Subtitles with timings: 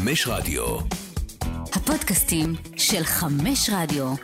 [0.00, 0.78] חמש רדיו.
[1.72, 4.14] הפודקאסטים של חמש רדיו.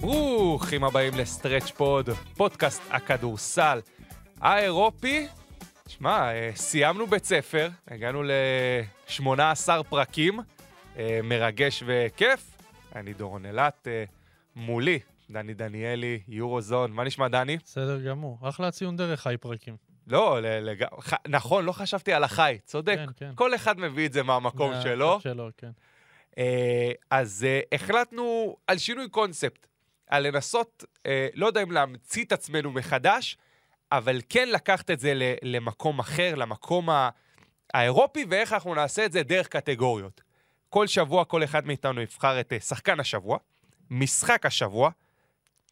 [0.00, 3.80] ברוכים הבאים לסטרץ' פוד, פודקאסט הכדורסל
[4.40, 5.26] האירופי.
[5.88, 10.40] שמע, אה, סיימנו בית ספר, הגענו ל-18 פרקים,
[10.96, 12.50] אה, מרגש וכיף.
[12.94, 14.04] אני דורון אילת, אה,
[14.56, 14.98] מולי,
[15.30, 16.92] דני דניאלי, יורוזון.
[16.92, 17.56] מה נשמע, דני?
[17.64, 18.38] בסדר גמור.
[18.42, 19.87] אחלה ציון דרך, חי פרקים.
[20.08, 20.84] לא, לג...
[21.00, 21.12] ח...
[21.28, 22.96] נכון, לא חשבתי על החי, צודק.
[22.96, 23.30] כן, כן.
[23.34, 25.20] כל אחד מביא את זה מהמקום מה- שלו.
[25.20, 25.70] שלו, כן.
[26.38, 29.66] אה, אז אה, החלטנו על שינוי קונספט,
[30.06, 33.36] על לנסות, אה, לא יודע אם להמציא את עצמנו מחדש,
[33.92, 37.08] אבל כן לקחת את זה ל- למקום אחר, למקום ה-
[37.74, 40.20] האירופי, ואיך אנחנו נעשה את זה דרך קטגוריות.
[40.68, 43.38] כל שבוע כל אחד מאיתנו יבחר את אה, שחקן השבוע,
[43.90, 44.90] משחק השבוע,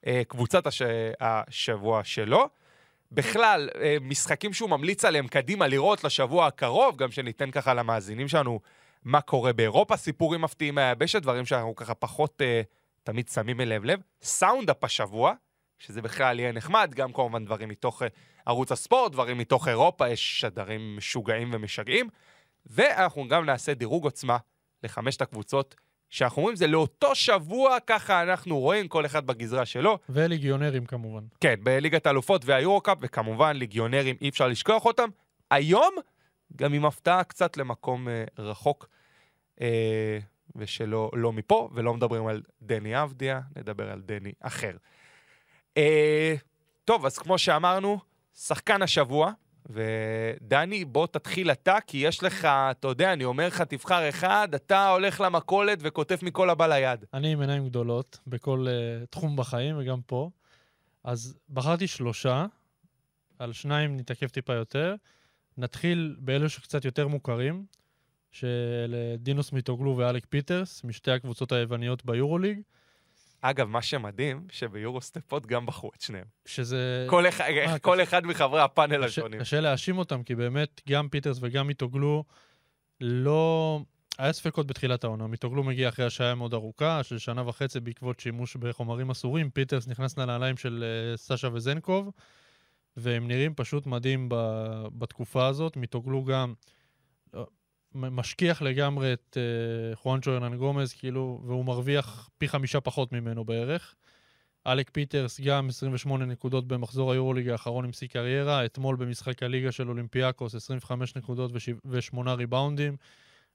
[0.07, 0.83] אה, קבוצת הש...
[1.21, 2.49] השבוע שלו.
[3.13, 8.61] בכלל, אה, משחקים שהוא ממליץ עליהם קדימה לראות לשבוע הקרוב, גם שניתן ככה למאזינים שלנו
[9.05, 12.63] מה קורה באירופה, סיפורים מפתיעים מהיבשת, דברים שאנחנו ככה פחות אה,
[13.03, 14.01] תמיד שמים אליהם לב.
[14.23, 15.35] סאונדאפ השבוע,
[15.79, 18.09] שזה בכלל יהיה נחמד, גם כמובן דברים מתוך אה,
[18.47, 22.09] ערוץ הספורט, דברים מתוך אירופה, יש שדרים משוגעים ומשגעים.
[22.67, 24.37] ואנחנו גם נעשה דירוג עוצמה
[24.83, 25.75] לחמשת הקבוצות,
[26.11, 29.99] שאנחנו אומרים, זה לאותו שבוע, ככה אנחנו רואים, כל אחד בגזרה שלו.
[30.09, 31.25] וליגיונרים כמובן.
[31.41, 35.09] כן, בליגת האלופות והיורו-קאפ, וכמובן ליגיונרים, אי אפשר לשכוח אותם.
[35.51, 35.95] היום,
[36.57, 38.89] גם עם הפתעה קצת למקום אה, רחוק,
[39.61, 40.19] אה,
[40.57, 44.77] ושלא לא מפה, ולא מדברים על דני אבדיה, נדבר על דני אחר.
[45.77, 46.35] אה,
[46.85, 47.99] טוב, אז כמו שאמרנו,
[48.35, 49.33] שחקן השבוע,
[49.71, 54.89] ודני, בוא תתחיל אתה, כי יש לך, אתה יודע, אני אומר לך, תבחר אחד, אתה
[54.89, 57.05] הולך למכולת וכותב מכל הבא ליד.
[57.15, 60.31] אני עם עיניים גדולות בכל uh, תחום בחיים וגם פה.
[61.05, 62.47] אז בחרתי שלושה,
[63.39, 64.95] על שניים נתעכב טיפה יותר.
[65.59, 67.65] נתחיל באלו שקצת יותר מוכרים,
[68.37, 72.61] של אה, דינוס מיטוגלו ואלק פיטרס, משתי הקבוצות היווניות ביורוליג,
[73.51, 76.25] אגב, מה שמדהים, שב-Eurosteps גם בחרו את שניהם.
[76.47, 77.07] שזה...
[77.11, 79.41] כל אחד, אה, כל אחד מחברי הפאנל קשה, השונים.
[79.41, 82.25] קשה להאשים אותם, כי באמת גם פיטרס וגם מיטוגלו
[83.01, 83.81] לא...
[84.19, 85.27] היה ספקות בתחילת העונה.
[85.27, 89.51] מיטוגלו מגיע אחרי השעיה מאוד ארוכה, של שנה וחצי בעקבות שימוש בחומרים אסורים.
[89.51, 92.11] פיטרס נכנס לנעליים של uh, סשה וזנקוב,
[92.97, 95.77] והם נראים פשוט מדהים ב- בתקופה הזאת.
[95.77, 96.55] מיטוגלו גם
[97.97, 103.95] משכיח לגמרי את uh, חואנצ'ו הרננגומז, כאילו, והוא מרוויח פי חמישה פחות ממנו בערך.
[104.67, 109.89] אלק פיטרס גם 28 נקודות במחזור היורוליג האחרון עם שיא קריירה, אתמול במשחק הליגה של
[109.89, 111.51] אולימפיאקוס 25 נקודות
[111.85, 112.97] ו-8 ריבאונדים.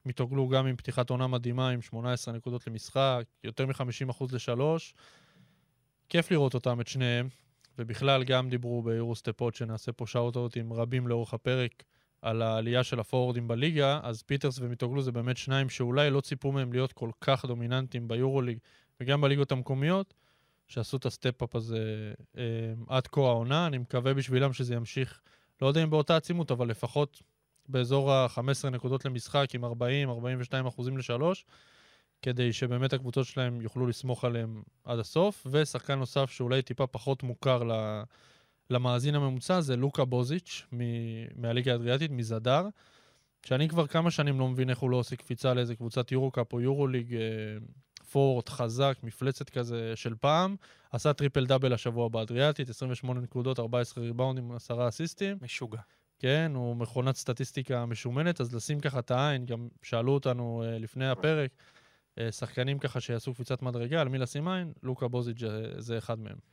[0.06, 4.94] מיטוגלו גם עם פתיחת עונה מדהימה עם 18 נקודות למשחק, יותר מ-50% לשלוש.
[6.10, 7.28] כיף לראות אותם, את שניהם,
[7.78, 11.84] ובכלל גם דיברו ב-Eurosteps שנעשה פה shout-out ים רבים לאורך הפרק
[12.22, 16.74] על העלייה של הפורוורדים בליגה, אז פיטרס ומיטוגלו זה באמת שניים שאולי לא ציפו מהם
[16.74, 18.58] להיות כל כך דומיננטיים ביורוליג
[19.02, 20.14] וגם בליגות המקומיות.
[20.72, 22.44] שעשו את ה-step-up הזה אה,
[22.88, 23.68] עד כה העונה.
[23.68, 25.22] אני מקווה בשבילם שזה ימשיך,
[25.62, 27.22] לא יודע אם באותה עצימות, אבל לפחות
[27.70, 29.68] באזור ה-15 נקודות למשחק עם 40-42
[30.68, 31.46] אחוזים לשלוש,
[32.22, 35.48] כדי שבאמת הקבוצות שלהם יוכלו לסמוך עליהם עד הסוף.
[35.52, 38.04] ושחקן נוסף שאולי טיפה פחות מוכר ל...
[38.72, 42.68] למאזין הממוצע זה לוקה בוזיץ' מ- מהליגה האדריאטית, מזדר,
[43.46, 46.62] שאני כבר כמה שנים לא מבין איך הוא לא עושה קפיצה לאיזה קבוצת יורו-קאפ או
[46.62, 47.20] יורו-ליג אה,
[48.12, 50.56] פורט, חזק, מפלצת כזה של פעם.
[50.92, 55.38] עשה טריפל דאבל השבוע באדריאטית, 28 נקודות, 14 ריבאונדים, 10 אסיסטים.
[55.42, 55.80] משוגע.
[56.20, 61.10] כן, הוא מכונת סטטיסטיקה משומנת, אז לשים ככה את העין, גם שאלו אותנו uh, לפני
[61.10, 61.52] הפרק,
[62.20, 64.74] uh, שחקנים ככה שיעשו קפיצת מדרגה, על מי לשים עין?
[64.84, 66.51] לוקה בוזיץ' זה, זה אחד מהם.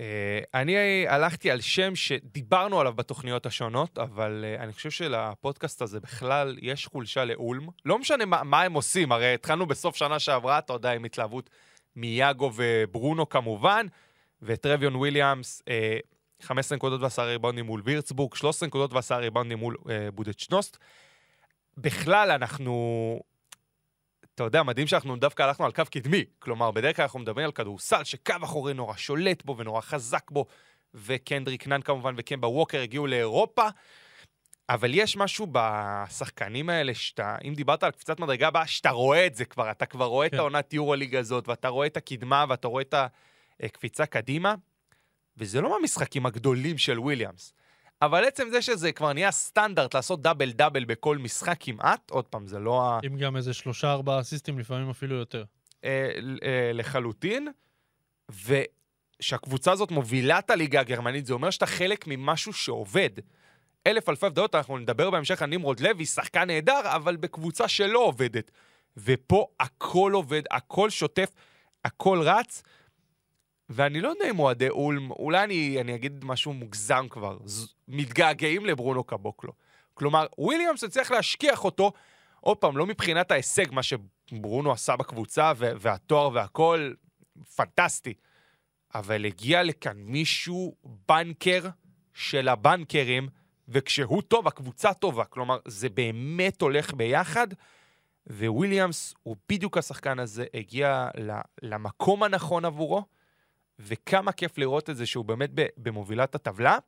[0.00, 6.00] אה, אני הלכתי על שם שדיברנו עליו בתוכניות השונות, אבל אה, אני חושב שלפודקאסט הזה
[6.00, 7.66] בכלל יש חולשה לאולם.
[7.84, 11.50] לא משנה מה, מה הם עושים, הרי התחלנו בסוף שנה שעברה, אתה יודע, עם התלהבות
[11.96, 13.86] מיאגו וברונו כמובן,
[14.42, 15.98] וטרוויון וויליאמס, אה,
[16.42, 20.76] 15 נקודות ועשרה ריבאונדים מול וירצבורג, 13 נקודות ועשרה ריבאונדים מול אה, בודדשנוסט.
[21.76, 23.20] בכלל, אנחנו...
[24.38, 26.24] אתה יודע, מדהים שאנחנו דווקא הלכנו על קו קדמי.
[26.38, 30.46] כלומר, בדרך כלל אנחנו מדברים על כדורסל שקו אחורי נורא שולט בו ונורא חזק בו,
[30.94, 33.68] וקנדריק נאן כמובן וקמבה ווקר הגיעו לאירופה.
[34.68, 39.34] אבל יש משהו בשחקנים האלה שאתה, אם דיברת על קפיצת מדרגה הבאה, שאתה רואה את
[39.34, 40.36] זה כבר, אתה כבר רואה כן.
[40.36, 42.94] את העונת יורוליג הזאת, ואתה רואה את הקדמה, ואתה רואה את
[43.60, 44.54] הקפיצה קדימה,
[45.36, 47.52] וזה לא מהמשחקים הגדולים של וויליאמס.
[48.02, 52.46] אבל עצם זה שזה כבר נהיה סטנדרט לעשות דאבל דאבל בכל משחק כמעט, עוד פעם,
[52.46, 52.98] זה לא ה...
[53.02, 55.44] עם גם איזה שלושה ארבעה אסיסטים, לפעמים אפילו יותר.
[55.84, 56.10] אה,
[56.42, 57.48] אה, לחלוטין,
[58.30, 63.10] ושהקבוצה הזאת מובילה את הליגה הגרמנית, זה אומר שאתה חלק ממשהו שעובד.
[63.86, 68.50] אלף אלפי הבדלות, אנחנו נדבר בהמשך על נמרוד לוי, שחקן נהדר, אבל בקבוצה שלא עובדת.
[68.96, 71.30] ופה הכל עובד, הכל שוטף,
[71.84, 72.62] הכל רץ.
[73.68, 78.66] ואני לא יודע אם אוהדי אולם, אולי אני, אני אגיד משהו מוגזם כבר, ז- מתגעגעים
[78.66, 79.52] לברונו קבוקלו.
[79.94, 81.92] כלומר, וויליאמס הצליח להשכיח אותו,
[82.40, 86.92] עוד פעם, לא מבחינת ההישג, מה שברונו עשה בקבוצה, והתואר והכל,
[87.56, 88.14] פנטסטי.
[88.94, 90.74] אבל הגיע לכאן מישהו,
[91.08, 91.62] בנקר
[92.14, 93.28] של הבנקרים,
[93.68, 95.24] וכשהוא טוב, הקבוצה טובה.
[95.24, 97.48] כלומר, זה באמת הולך ביחד,
[98.30, 101.08] וויליאמס הוא בדיוק השחקן הזה, הגיע
[101.62, 103.04] למקום הנכון עבורו,
[103.78, 106.78] וכמה כיף לראות את זה שהוא באמת במובילת הטבלה.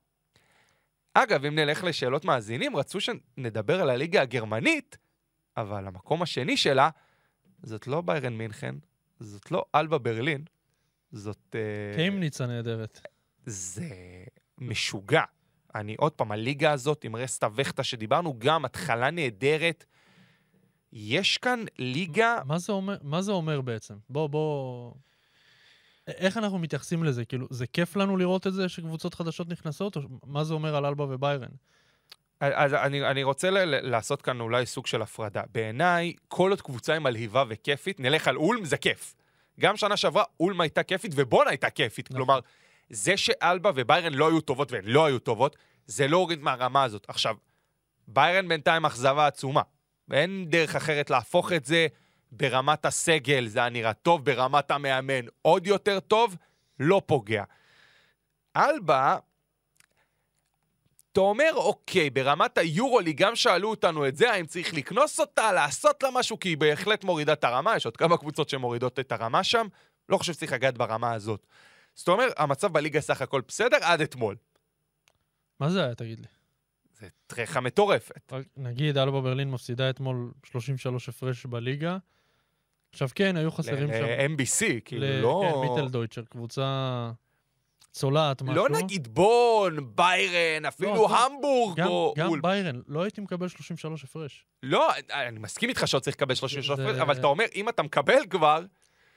[1.14, 4.98] אגב, אם נלך לשאלות מאזינים, רצו שנדבר על הליגה הגרמנית,
[5.56, 6.90] אבל המקום השני שלה,
[7.62, 8.74] זאת לא ביירן מינכן,
[9.20, 10.44] זאת לא אלבה ברלין,
[11.12, 11.56] זאת...
[11.58, 13.00] אה, קיימניץ הנהדרת.
[13.46, 13.88] זה
[14.58, 15.22] משוגע.
[15.74, 19.84] אני עוד פעם, הליגה הזאת עם רסטה וכטה שדיברנו, גם התחלה נהדרת.
[20.92, 22.38] יש כאן ליגה...
[22.44, 23.94] מה זה אומר, מה זה אומר בעצם?
[24.10, 24.92] בוא, בוא...
[26.10, 27.24] איך אנחנו מתייחסים לזה?
[27.24, 29.96] כאילו, זה כיף לנו לראות את זה שקבוצות חדשות נכנסות?
[29.96, 31.48] או מה זה אומר על אלבה וביירן?
[32.40, 35.42] אז אני, אני רוצה ל- לעשות כאן אולי סוג של הפרדה.
[35.54, 39.14] בעיניי, כל עוד קבוצה היא מלהיבה וכיפית, נלך על אולם, זה כיף.
[39.60, 42.10] גם שנה שעברה אולם הייתה כיפית ובונה הייתה כיפית.
[42.10, 42.16] נכון.
[42.16, 42.40] כלומר,
[42.90, 45.56] זה שאלבה וביירן לא היו טובות והן לא היו טובות,
[45.86, 47.06] זה לא הוריד מהרמה הזאת.
[47.08, 47.36] עכשיו,
[48.08, 49.62] ביירן בינתיים אכזבה עצומה.
[50.08, 51.86] ואין דרך אחרת להפוך את זה.
[52.32, 56.36] ברמת הסגל זה היה נראה טוב, ברמת המאמן עוד יותר טוב,
[56.80, 57.44] לא פוגע.
[58.56, 59.18] אלבה,
[61.12, 66.02] אתה אומר, אוקיי, ברמת היורולי גם שאלו אותנו את זה, האם צריך לקנוס אותה, לעשות
[66.02, 69.44] לה משהו, כי היא בהחלט מורידה את הרמה, יש עוד כמה קבוצות שמורידות את הרמה
[69.44, 69.66] שם,
[70.08, 71.46] לא חושב שצריך לגעת ברמה הזאת.
[71.94, 74.36] זאת אומרת, המצב בליגה סך הכל בסדר עד אתמול.
[75.60, 76.26] מה זה היה, תגיד לי?
[76.98, 78.32] זה טרחה מטורפת.
[78.56, 81.96] נגיד, אלבה ברלין מפסידה אתמול 33 הפרש בליגה.
[82.92, 84.04] עכשיו כן, היו חסרים שם...
[84.04, 85.42] ל-MBC, כאילו, ל- לא...
[85.52, 87.10] כן, מיטל דויטשר, קבוצה
[87.92, 88.54] צולעת, משהו.
[88.54, 91.12] לא נגיד בון, ביירן, אפילו עזוב.
[91.12, 92.30] המבורג גם, או גם.
[92.42, 94.44] ביירן, לא הייתי מקבל 33 הפרש.
[94.62, 97.82] לא, אני מסכים איתך שלא צריך לקבל 33 זה- הפרש, אבל אתה אומר, אם אתה
[97.82, 98.64] מקבל כבר,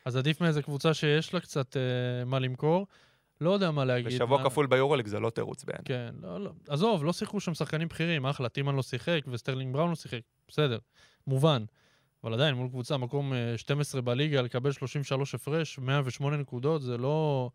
[0.06, 1.82] אז עדיף מאיזה קבוצה שיש לה קצת אה,
[2.26, 2.88] מה למכור.
[3.42, 4.08] לא יודע מה להגיד.
[4.14, 5.84] בשבוע מה- כפול ביורוליג זה לא תירוץ בעיניי.
[5.86, 6.52] כן, לא, לא.
[6.70, 10.78] עזוב, לא שיחקו שם שחקנים בכירים, אחלה, טימור לא שיחק וסטרלינג בראון לא שיחק, בסדר,
[11.28, 11.64] מובן.
[12.24, 17.50] אבל עדיין, מול קבוצה, מקום אה, 12 בליגה, לקבל 33 הפרש, 108 נקודות, זה לא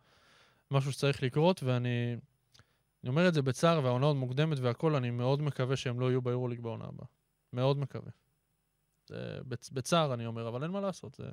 [0.71, 2.17] משהו שצריך לקרות, ואני
[3.03, 6.23] אני אומר את זה בצער, והעונה עוד מוקדמת והכול, אני מאוד מקווה שהם לא יהיו
[6.23, 7.07] ביורוליג בעונה הבאה.
[7.53, 8.11] מאוד מקווה.
[9.07, 11.15] זה, בצ, בצער אני אומר, אבל אין מה לעשות.
[11.15, 11.25] זה...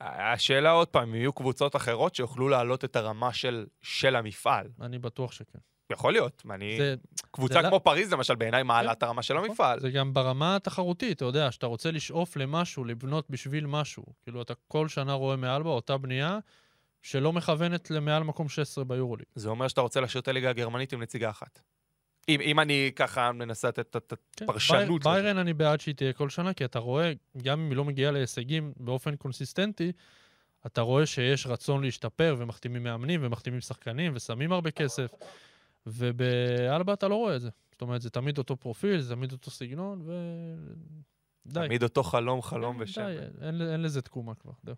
[0.00, 4.68] השאלה עוד פעם, אם יהיו קבוצות אחרות שיוכלו להעלות את הרמה של, של המפעל.
[4.80, 5.58] אני בטוח שכן.
[5.92, 6.42] יכול להיות.
[6.50, 6.76] אני...
[6.78, 6.94] זה,
[7.30, 8.98] קבוצה זה לא- כמו פריז, למשל, בעיניי מעלה כן.
[8.98, 9.48] את הרמה של נכון.
[9.48, 9.80] המפעל.
[9.80, 14.04] זה גם ברמה התחרותית, אתה יודע, שאתה רוצה לשאוף למשהו, לבנות בשביל משהו.
[14.22, 16.38] כאילו, אתה כל שנה רואה מאלבה אותה בנייה
[17.02, 19.26] שלא מכוונת למעל מקום 16 ביורוליג.
[19.34, 21.60] זה אומר שאתה רוצה להשאיר את הליגה הגרמנית עם נציגה אחת.
[22.28, 25.02] אם, אם אני ככה מנסה לתת את כן, הפרשנות.
[25.04, 27.12] בייר- ביירן אני בעד שהיא תהיה כל שנה, כי אתה רואה,
[27.42, 29.92] גם אם היא לא מגיעה להישגים באופן קונסיסטנטי,
[30.66, 35.10] אתה רואה שיש רצון להשתפר, ומחתימים מאמנים, ומחתימים שחקנים, ושמים הרבה כסף,
[35.86, 37.50] ובאלבה אתה לא רואה את זה.
[37.72, 40.12] זאת אומרת, זה תמיד אותו פרופיל, זה תמיד אותו סגנון, ו...
[41.46, 41.60] די.
[41.66, 43.06] תמיד אותו חלום, חלום די, ושם.
[43.42, 44.74] אין, אין לזה תקומה כבר, זהו.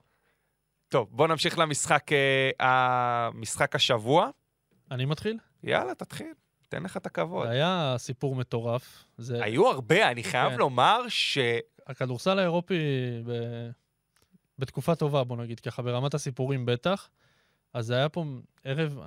[0.89, 4.31] טוב, בוא נמשיך למשחק אה, המשחק השבוע.
[4.91, 5.39] אני מתחיל?
[5.63, 6.33] יאללה, תתחיל,
[6.69, 7.47] תן לך את הכבוד.
[7.47, 9.05] זה היה סיפור מטורף.
[9.19, 10.59] זה היו הרבה, אני חייב כן.
[10.59, 11.39] לומר ש...
[11.87, 12.75] הכדורסל האירופי
[13.27, 13.33] ב...
[14.59, 17.11] בתקופה טובה, בוא נגיד ככה, ברמת הסיפורים בטח.
[17.73, 18.25] אז זה היה פה
[18.65, 18.99] ערב,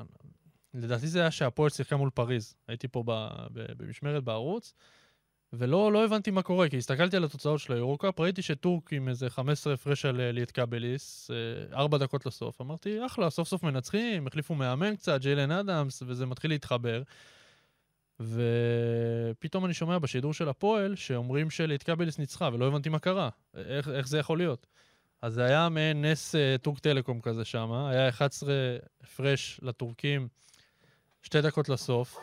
[0.73, 2.55] לדעתי זה היה שהפועל שיחקה מול פריז.
[2.67, 3.11] הייתי פה ב...
[3.53, 3.65] ב...
[3.77, 4.73] במשמרת בערוץ,
[5.53, 9.29] ולא לא הבנתי מה קורה, כי הסתכלתי על התוצאות של היורוקאפ, ראיתי שטורק עם איזה
[9.29, 12.61] 15 הפרש על אה, ליאטקאבליס, אה, ארבע דקות לסוף.
[12.61, 17.01] אמרתי, אחלה, סוף סוף מנצחים, החליפו מאמן קצת, ג'יילן אדמס, וזה מתחיל להתחבר.
[18.19, 23.29] ופתאום אני שומע בשידור של הפועל שאומרים שליאטקאבליס ניצחה, ולא הבנתי מה קרה.
[23.55, 24.67] איך, איך זה יכול להיות?
[25.21, 28.53] אז זה היה מעין נס uh, טורק טלקום כזה שם, היה 11
[29.03, 30.27] הפרש לטורקים,
[31.21, 32.17] שתי דקות לסוף,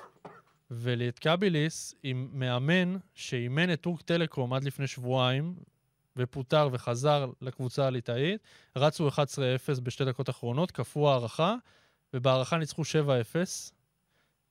[0.70, 5.54] וליאטקאבליס עם מאמן שאימן את טורק טלקום עד לפני שבועיים,
[6.16, 8.40] ופוטר וחזר לקבוצה הליטאית,
[8.76, 9.10] רצו 11-0
[9.82, 11.54] בשתי דקות אחרונות, כפו הארכה,
[12.14, 12.86] ובהערכה ניצחו 7-0,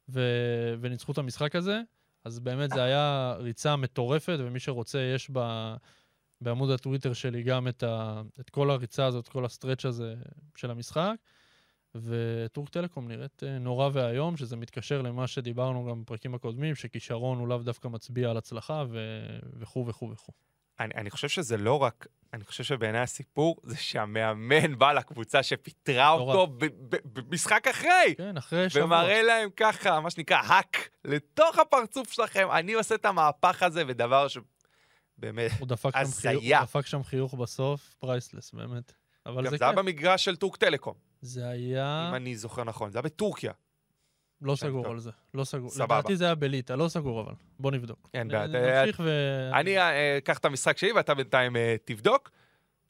[0.09, 1.81] ו- וניצחו את המשחק הזה.
[2.25, 5.39] אז באמת זה היה ריצה מטורפת, ומי שרוצה, יש ב...
[6.41, 8.21] בעמוד הטוויטר שלי גם את, ה...
[8.39, 10.15] את כל הריצה הזאת, כל הסטרץ' הזה
[10.55, 11.15] של המשחק.
[12.03, 17.47] וטורק טלקום נראית אה, נורא ואיום, שזה מתקשר למה שדיברנו גם בפרקים הקודמים, שכישרון הוא
[17.47, 20.31] לאו דווקא מצביע על הצלחה ו- וכו' וכו' וכו'.
[20.79, 26.15] אני, אני חושב שזה לא רק, אני חושב שבעיניי הסיפור זה שהמאמן בא לקבוצה שפיטרה
[26.17, 26.35] נורא.
[26.35, 26.57] אותו
[27.05, 28.15] במשחק אחרי.
[28.17, 28.85] כן, אחרי שבוע.
[28.85, 32.47] ומראה להם ככה, מה שנקרא, האק, לתוך הפרצוף שלכם.
[32.51, 36.31] אני עושה את המהפך הזה, ודבר שבאמת, הוא דפק שם, הזיה.
[36.31, 38.93] חיוך, הוא דפק שם חיוך בסוף, priceless, באמת.
[39.25, 39.73] אבל גם זה זה היה.
[39.73, 42.07] במגרש של טורק טלקום, זה היה...
[42.09, 42.91] אם אני זוכר נכון.
[42.91, 43.51] זה היה בטורקיה.
[44.41, 44.87] לא שם סגור.
[44.87, 45.69] על זה, לא סגור.
[45.69, 45.99] סבבה.
[45.99, 47.33] לדעתי זה היה בליטא, לא סגור אבל.
[47.59, 48.09] בוא נבדוק.
[48.13, 48.47] אין בעיה.
[48.47, 49.09] נמשיך ו...
[49.53, 52.31] אני אה, אקח את המשחק שלי ואתה בינתיים אה, תבדוק.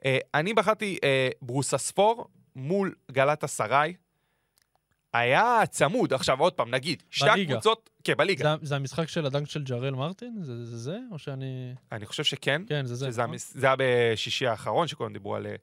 [0.06, 3.94] אה, אני בחרתי אה, ברוסספור מול גלת אסריי.
[5.14, 6.14] היה צמוד.
[6.14, 7.44] עכשיו, עוד פעם, נגיד, שתי.
[7.44, 7.90] הקבוצות...
[8.04, 8.56] כן, בליגה.
[8.60, 10.38] זה, זה המשחק של הדנק של ג'רל מרטין?
[10.42, 10.98] זה זה זה?
[11.12, 11.74] או שאני...
[11.92, 12.62] אני חושב שכן.
[12.68, 13.08] כן, זה זה.
[13.12, 13.38] שזה נכון?
[13.38, 15.56] זה היה בשישי האחרון, שכולם דיברו על אה,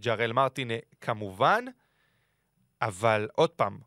[0.00, 1.64] ג'רל מרטין, אה, כמובן.
[2.82, 3.78] אבל עוד פעם,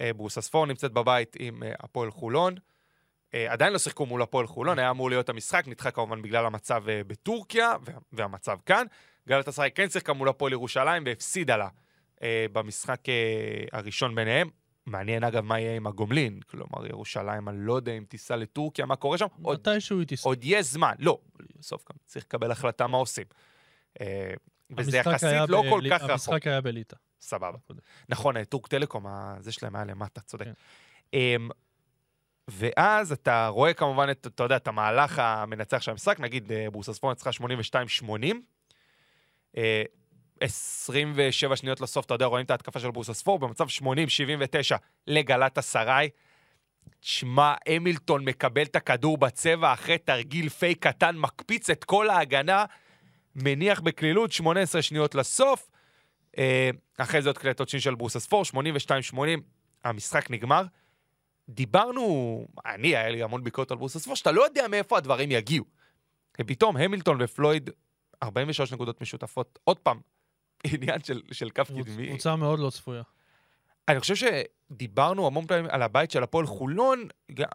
[0.00, 2.54] אה, ברוסספור נמצאת בבית עם אה, הפועל חולון.
[3.34, 6.82] אה, עדיין לא שיחקו מול הפועל חולון, היה אמור להיות המשחק, נדחה כמובן בגלל המצב
[6.86, 8.86] בטורקיה וה- והמצב כאן.
[9.28, 11.68] גלת אסריי כן שיחקה מול הפועל ירושלים והפסידה לה
[12.52, 13.00] במשחק
[13.72, 14.48] הראשון ביניהם.
[14.86, 18.96] מעניין אגב מה יהיה עם הגומלין, כלומר ירושלים, אני לא יודע אם תיסע לטורקיה, מה
[18.96, 20.28] קורה שם, מתישהו היא תסתכל.
[20.28, 20.94] עוד יש זמן.
[20.98, 21.18] לא,
[21.58, 23.24] בסוף גם צריך לקבל החלטה מה עושים.
[24.76, 26.10] וזה יחסית לא כל כך רחוק.
[26.10, 26.96] המשחק היה בליטא.
[27.20, 27.58] סבבה.
[28.08, 30.44] נכון, אה, טורק טלקום, ה- זה שלהם היה למטה, צודק.
[30.44, 30.52] כן.
[31.14, 31.48] אמ,
[32.48, 37.10] ואז אתה רואה כמובן את, אתה יודע, את המהלך המנצח של המשחק, נגיד אה, בורסספון
[37.10, 37.30] ניצחה
[38.02, 38.36] 82-80.
[39.56, 39.82] אה,
[40.40, 43.82] 27 שניות לסוף, אתה יודע, רואים את ההתקפה של בורסספור, במצב 80-79
[45.06, 46.08] לגלת אסריי.
[47.00, 52.64] שמע, המילטון מקבל את הכדור בצבע אחרי תרגיל פייק קטן, מקפיץ את כל ההגנה,
[53.34, 55.70] מניח בקלילות, 18 שניות לסוף.
[56.38, 58.42] אה, אחרי זה עוד קלטות שין של ברוסספור,
[59.14, 59.16] 82-80,
[59.84, 60.62] המשחק נגמר.
[61.48, 65.64] דיברנו, אני, היה לי המון ביקורת על ברוסספור, שאתה לא יודע מאיפה הדברים יגיעו.
[66.40, 67.70] ופתאום המילטון ופלויד,
[68.22, 69.58] 43 נקודות משותפות.
[69.64, 70.00] עוד פעם,
[70.72, 72.08] עניין של, של קו קדמי.
[72.08, 73.02] קבוצה מאוד לא צפויה.
[73.88, 77.08] אני חושב שדיברנו המון פעמים על הבית של הפועל חולון,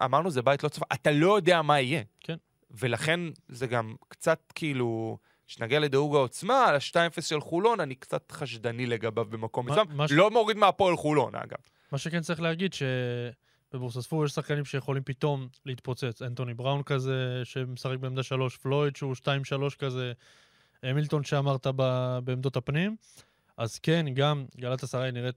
[0.04, 2.02] אמרנו זה בית לא צפוי, אתה לא יודע מה יהיה.
[2.20, 2.36] כן.
[2.70, 8.86] ולכן זה גם קצת כאילו, כשנגיע לדירוג העוצמה, על ה-2-0 של חולון, אני קצת חשדני
[8.86, 9.86] לגביו במקום מסוים.
[10.08, 11.56] ש- לא מוריד מהפועל חולון, אגב.
[11.92, 16.22] מה שכן צריך להגיד, שבבורסספור יש שחקנים שיכולים פתאום להתפוצץ.
[16.22, 19.28] אנטוני בראון כזה, שמשחק בעמדה 3, פלויד שהוא 2-3
[19.78, 20.12] כזה,
[20.82, 22.96] המילטון שאמרת ב- בעמדות הפנים.
[23.56, 25.36] אז כן, גם גלת אסריי נראית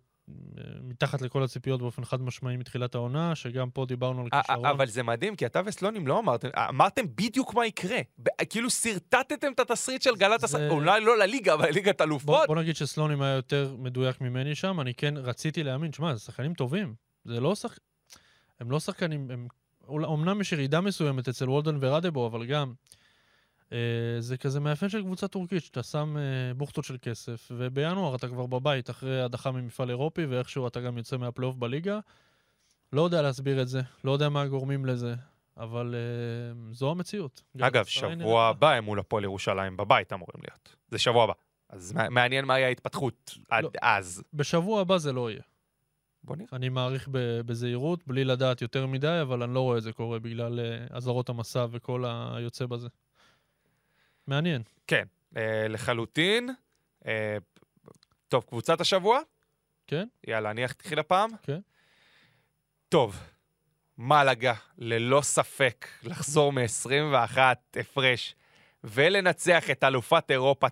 [0.84, 4.66] מתחת לכל הציפיות באופן חד משמעי מתחילת העונה, שגם פה דיברנו על א- כישרון.
[4.66, 8.00] א- אבל זה מדהים, כי אתה וסלונים לא אמרתם, אמרתם בדיוק מה יקרה.
[8.50, 12.48] כאילו שרטטתם את התסריט של גלת אסריי, אולי לא לליגה, אבל ליגת בוא, אלופות.
[12.48, 16.54] בוא נגיד שסלונים היה יותר מדויק ממני שם, אני כן רציתי להאמין, שמע, זה שחקנים
[16.54, 16.96] טובים.
[17.26, 17.80] זה לא שחק...
[18.60, 19.48] הם לא שחקנים, הם...
[19.88, 23.05] אומנם יש ירידה מסוימת אצל וולדן ורדבו, אבל גם אה,
[24.20, 28.46] זה כזה מאפיין של קבוצה טורקית, שאתה שם אה, בוכטות של כסף, ובינואר אתה כבר
[28.46, 32.00] בבית אחרי הדחה ממפעל אירופי, ואיכשהו אתה גם יוצא מהפלייאוף בליגה.
[32.94, 35.16] לא יודע להסביר את זה, לא יודע מה הגורמים לזה,
[35.58, 37.42] אבל אה, זו המציאות.
[37.62, 40.76] אגב, שבוע הבא הם מול הפועל ירושלים בבית אמורים להיות.
[40.92, 41.34] זה שבוע הבא.
[41.70, 43.70] אז מע- מעניין מה יהיה ההתפתחות עד לא.
[43.82, 44.24] אז.
[44.34, 45.42] בשבוע הבא זה לא יהיה.
[46.24, 46.48] בוא נראה.
[46.54, 47.10] אני מעריך
[47.46, 51.30] בזהירות, בלי לדעת יותר מדי, אבל אני לא רואה את זה קורה בגלל אה, אזהרות
[51.30, 52.88] המסע וכל היוצא בזה.
[54.28, 54.62] מעניין.
[54.88, 55.06] כן,
[55.38, 56.50] אה, לחלוטין.
[57.08, 57.38] אה,
[58.28, 59.20] טוב, קבוצת השבוע?
[59.88, 60.08] כן.
[60.28, 61.30] יאללה, אני אתחיל הפעם?
[61.44, 61.60] כן.
[62.90, 63.20] טוב,
[63.98, 67.38] מלאגה, ללא ספק, לחזור מ-21
[67.80, 68.36] הפרש
[68.84, 70.72] ולנצח את אלופת אירופה 99-93.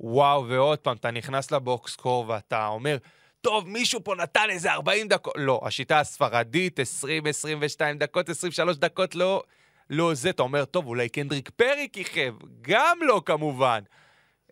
[0.00, 2.96] וואו, ועוד פעם, אתה נכנס לבוקסקור ואתה אומר,
[3.40, 5.34] טוב, מישהו פה נתן איזה 40 דקות.
[5.36, 9.42] לא, השיטה הספרדית, 20, 22 דקות, 23 דקות, לא,
[9.90, 10.30] לא זה.
[10.30, 12.34] אתה אומר, טוב, אולי קנדריק פרי כיכב.
[12.60, 13.80] גם לא, כמובן.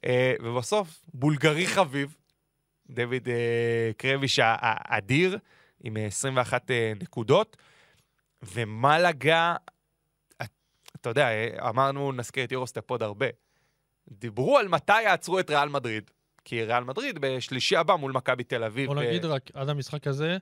[0.05, 2.17] אה, ובסוף, בולגרי חביב,
[2.91, 5.39] דויד אה, קרביש האדיר,
[5.85, 7.57] עם אה, 21 אה, נקודות,
[8.43, 9.57] ומלאגה,
[10.43, 10.51] את-
[11.01, 13.27] אתה יודע, אה, אמרנו, נזכיר את יורוסטפ עוד הרבה.
[14.09, 16.11] דיברו על מתי יעצרו את ריאל מדריד.
[16.45, 18.87] כי ריאל מדריד בשלישי הבא מול מכבי תל אביב.
[18.93, 20.37] בוא אה, נגיד רק, עד המשחק הזה,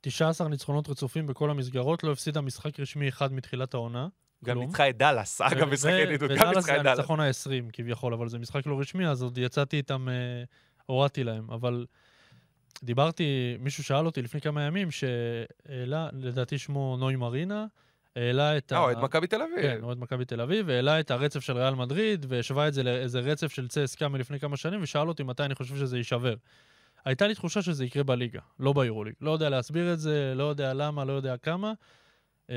[0.00, 4.08] 19 ניצחונות רצופים בכל המסגרות, לא הפסידה משחק רשמי אחד מתחילת העונה.
[4.46, 4.58] גם.
[4.58, 6.98] ניצחה את דאלאס, אגב, ו- משחק ידידות, גם ודאלאס ניצחה זה את דאלאס.
[6.98, 10.14] הניצחון ה-20 כביכול, אבל זה משחק לא רשמי, אז עוד יצאתי איתם, אה,
[10.86, 11.50] הורדתי להם.
[11.50, 11.86] אבל
[12.82, 17.66] דיברתי, מישהו שאל אותי לפני כמה ימים, שהעלה, לדעתי שמו נוי מרינה,
[18.16, 19.62] העלה את אה, אוהד מכבי תל אביב.
[19.62, 23.20] כן, אוהד מכבי תל אביב, והעלה את הרצף של ריאל מדריד, והשווה את זה לאיזה
[23.20, 26.34] רצף של צסקה מלפני כמה שנים, ושאל אותי מתי אני חושב שזה יישבר.
[27.04, 29.14] הייתה לי תחושה שזה יקרה בליגה, לא ביורוליג.
[29.20, 31.72] לא יודע להסביר את זה, לא יודע למה, לא יודע כמה.
[32.50, 32.54] אה,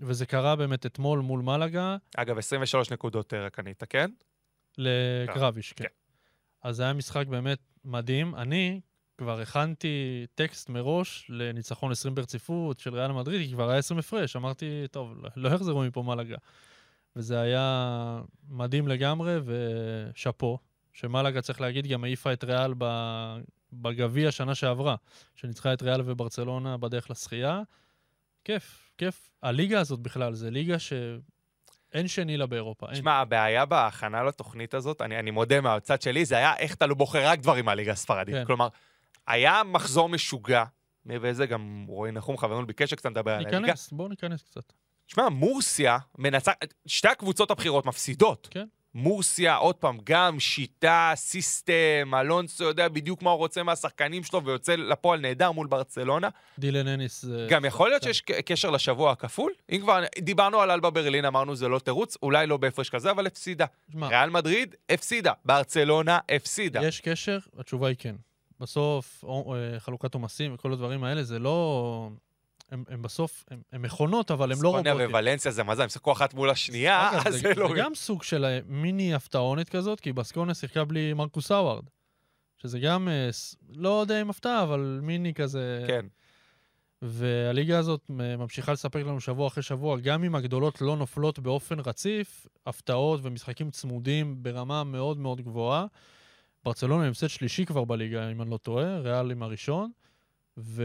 [0.00, 4.10] וזה קרה באמת אתמול מול מלאגה, אגב, 23 נקודות אה, רק אני אתקן.
[4.78, 5.84] לקרביש, כן.
[5.84, 5.90] כן.
[6.62, 8.34] אז זה היה משחק באמת מדהים.
[8.34, 8.80] אני
[9.18, 14.36] כבר הכנתי טקסט מראש לניצחון 20 ברציפות של ריאל מדריד, כי כבר היה 20 הפרש.
[14.36, 16.36] אמרתי, טוב, לא- לא יחזרו מפה מלאגה.
[17.16, 20.58] וזה היה מדהים לגמרי, ושאפו,
[20.92, 22.74] שמלאגה, צריך להגיד, גם העיפה את ריאל
[23.72, 24.96] בגביע שנה שעברה,
[25.34, 27.62] שניצחה את ריאל וברצלונה בדרך לשחייה.
[28.46, 29.28] כיף, כיף.
[29.42, 32.86] הליגה הזאת בכלל, זה ליגה שאין שני לה באירופה.
[32.86, 32.94] אין.
[32.94, 36.94] תשמע, הבעיה בהכנה לתוכנית הזאת, אני, אני מודה מהצד שלי, זה היה איך אתה לא
[36.94, 38.34] בוחר רק דברים מהליגה הספרדית.
[38.34, 38.44] כן.
[38.44, 38.68] כלומר,
[39.26, 40.64] היה מחזור משוגע,
[41.04, 43.58] מעבר לזה גם רועי נחום חברנו ביקש שקצת נדבר על הליגה.
[43.58, 44.72] ניכנס, בואו ניכנס קצת.
[45.06, 46.52] תשמע, מורסיה מנצח...
[46.86, 48.48] שתי הקבוצות הבכירות מפסידות.
[48.50, 48.66] כן.
[48.96, 54.76] מורסיה, עוד פעם, גם שיטה, סיסטם, אלונסו יודע בדיוק מה הוא רוצה מהשחקנים שלו ויוצא
[54.76, 56.28] לפועל נהדר מול ברצלונה.
[56.58, 57.46] דילן אניס זה...
[57.50, 58.12] גם יכול להיות כן.
[58.12, 59.52] שיש קשר לשבוע הכפול.
[59.72, 63.26] אם כבר דיברנו על אלבה ברלין, אמרנו זה לא תירוץ, אולי לא בהפרש כזה, אבל
[63.26, 63.66] הפסידה.
[63.92, 66.86] שמע, ריאל מדריד הפסידה, ברצלונה הפסידה.
[66.86, 67.38] יש קשר?
[67.58, 68.14] התשובה היא כן.
[68.60, 72.10] בסוף, אה, חלוקת עומסים וכל הדברים האלה, זה לא...
[72.70, 75.14] הם, הם בסוף, הם, הם מכונות, אבל הם לא ספוניה רובוטים.
[75.14, 77.68] וולנסיה זה מה זה, הם שיחקו אחת מול השנייה, אז זה, זה לא...
[77.68, 81.84] זה גם סוג של אה, מיני הפתעונת כזאת, כי בסקונה שיחקה בלי מרקוס האווארד.
[82.56, 83.28] שזה גם, אה,
[83.68, 85.84] לא יודע אם הפתעה, אבל מיני כזה...
[85.86, 86.06] כן.
[87.02, 91.80] והליגה הזאת מ- ממשיכה לספק לנו שבוע אחרי שבוע, גם אם הגדולות לא נופלות באופן
[91.80, 95.86] רציף, הפתעות ומשחקים צמודים ברמה מאוד מאוד גבוהה.
[96.64, 99.90] ברצלונה הפסד שלישי כבר בליגה, אם אני לא טועה, ריאל עם הראשון.
[100.58, 100.82] ו...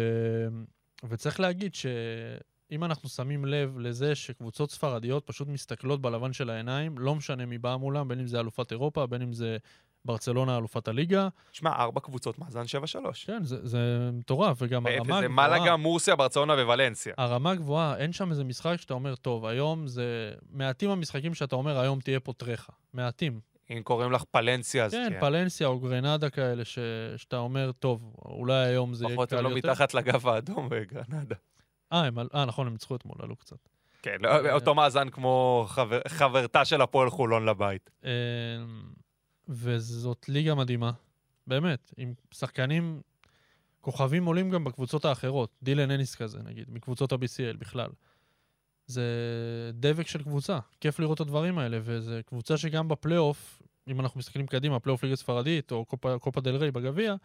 [1.04, 7.16] וצריך להגיד שאם אנחנו שמים לב לזה שקבוצות ספרדיות פשוט מסתכלות בלבן של העיניים, לא
[7.16, 9.58] משנה מי בא מולם, בין אם זה אלופת אירופה, בין אם זה
[10.06, 12.66] ברצלונה אלופת הליגה, שמע, ארבע קבוצות, מאזן 7-3.
[13.26, 15.28] כן, זה, זה מטורף, וגם הרמה וזה גבוהה.
[15.28, 17.14] מלאגה, מורסיה, ברצלונה ווולנסיה.
[17.18, 20.34] הרמה גבוהה, אין שם איזה משחק שאתה אומר, טוב, היום זה...
[20.52, 22.74] מעטים המשחקים שאתה אומר, היום תהיה פה טרחה.
[22.94, 23.40] מעטים.
[23.78, 25.20] אם קוראים לך פלנסיה, אז כן, כן.
[25.20, 26.80] פלנסיה או גרנדה כאלה, ש...
[27.18, 29.70] שאתה אומר, טוב, אולי היום זה יהיה לפחות קל הם לא יותר.
[29.72, 31.36] מתחת לגב האדום בגרנדה.
[31.94, 32.20] אה, הם...
[32.20, 33.58] על- אה, נכון, הם ניצחו אתמול, עלו קצת.
[34.02, 37.90] כן, לא- אותו מאזן כמו חבר- חברתה של הפועל חולון לבית.
[39.50, 40.92] וזאת ליגה מדהימה,
[41.48, 43.02] באמת, עם שחקנים,
[43.82, 47.90] כוכבים עולים גם בקבוצות האחרות, דילן אניס כזה, נגיד, מקבוצות ה-BCL בכלל.
[48.88, 49.04] זה
[49.74, 54.48] דבק של קבוצה, כיף לראות את הדברים האלה, וזו קבוצה שגם בפלייאוף, אם אנחנו מסתכלים
[54.48, 57.16] קדימה, פלייאוף ליגה ספרדית או קופה, קופה דל ריי בגביע,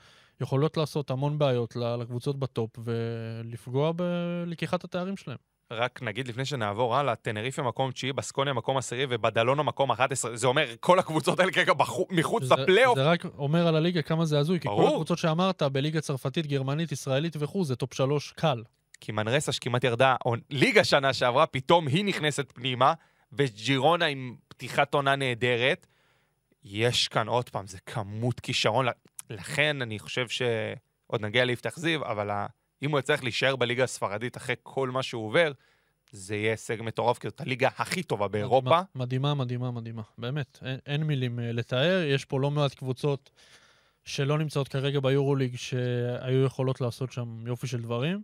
[0.41, 5.37] יכולות לעשות המון בעיות לקבוצות בטופ ולפגוע בלקיחת התארים שלהם.
[5.73, 10.37] רק נגיד לפני שנעבור הלאה, טנריפה מקום תשיעי, בסקוניה מקום עשירי ובדאלונה מקום 11.
[10.37, 12.99] זה אומר, כל הקבוצות האלה כרגע בחו- מחוץ זה- לפלייאוף.
[12.99, 14.89] זה רק אומר על הליגה כמה זה הזוי, כי כל ברור.
[14.89, 18.63] הקבוצות שאמרת, בליגה צרפתית, גרמנית, ישראלית וכו', זה טופ שלוש קל.
[19.01, 22.95] כי מנרסה שכמעט ירדה או- ליגה שנה שעברה, פתאום היא נכנסת פנימה,
[23.33, 25.87] וג'ירונה עם פתיחת עונה נהדרת.
[26.65, 28.87] יש כאן עוד פעם, זה כמות כישרון.
[29.31, 30.43] לכן אני חושב ש...
[31.07, 32.47] עוד נגיע ליפתח זיו, אבל ה...
[32.83, 35.53] אם הוא יצטרך להישאר בליגה הספרדית אחרי כל מה שהוא עובר,
[36.11, 38.81] זה יהיה הישג מטורף, כי זאת הליגה הכי טובה באירופה.
[38.81, 40.03] מד- מדהימה, מדהימה, מדהימה.
[40.19, 42.03] באמת, אין, אין מילים אה, לתאר.
[42.03, 43.31] יש פה לא מעט קבוצות
[44.05, 48.23] שלא נמצאות כרגע ביורוליג, שהיו יכולות לעשות שם יופי של דברים.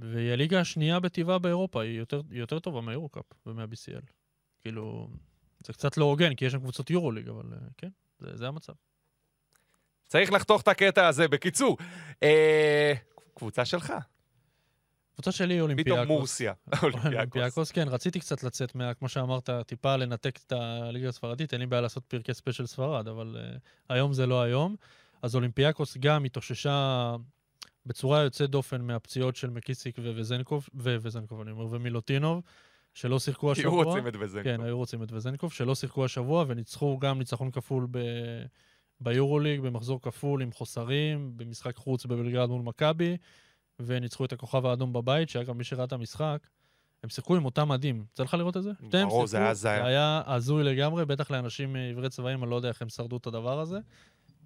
[0.00, 4.12] והיא הליגה השנייה בטיבה באירופה, היא יותר, היא יותר טובה מהיורוקאפ ומה-BCL.
[4.60, 5.08] כאילו,
[5.66, 8.72] זה קצת לא הוגן, כי יש שם קבוצות יורוליג, אבל אה, כן, זה, זה המצב.
[10.08, 11.28] צריך לחתוך את הקטע הזה.
[11.28, 11.76] בקיצור,
[12.22, 12.92] אה...
[13.34, 13.92] קבוצה שלך,
[15.14, 15.92] קבוצה שלי היא אולימפיאקוס.
[15.92, 16.52] פתאום מורסיה.
[16.82, 17.12] אולימפיאקוס.
[17.14, 21.66] אולימפיאקוס, כן, רציתי קצת לצאת מה, כמו שאמרת, טיפה לנתק את הליגה הספרדית, אין לי
[21.66, 24.76] בעיה לעשות פרקי special ספרד, אבל uh, היום זה לא היום.
[25.22, 27.16] אז אולימפיאקוס גם התאוששה
[27.86, 32.42] בצורה יוצאת דופן מהפציעות של מקיסיק ו- וזנקוב, ו- וזנקוב, אני אומר, ומילוטינוב,
[32.94, 33.84] שלא שיחקו היו השבוע.
[33.84, 34.44] רוצים את וזנקו.
[34.44, 37.98] כן, היו רוצים את וזנקוב, שלא שיחקו השבוע, וניצחו גם ניצחון כפול ב...
[39.00, 43.16] ביורוליג, במחזור כפול עם חוסרים, במשחק חוץ בבלגרד מול מכבי,
[43.80, 46.38] וניצחו את הכוכב האדום בבית, שאגב, מי שראה את המשחק,
[47.02, 48.04] הם שיחקו עם אותם מדים.
[48.12, 48.70] יצא לך לראות את זה?
[48.80, 49.82] ברור, זה היה הזיה.
[49.82, 53.16] זה היה הזוי לגמרי, בטח לאנשים אה, עיוורי צבעים, אני לא יודע איך הם שרדו
[53.16, 53.78] את הדבר הזה.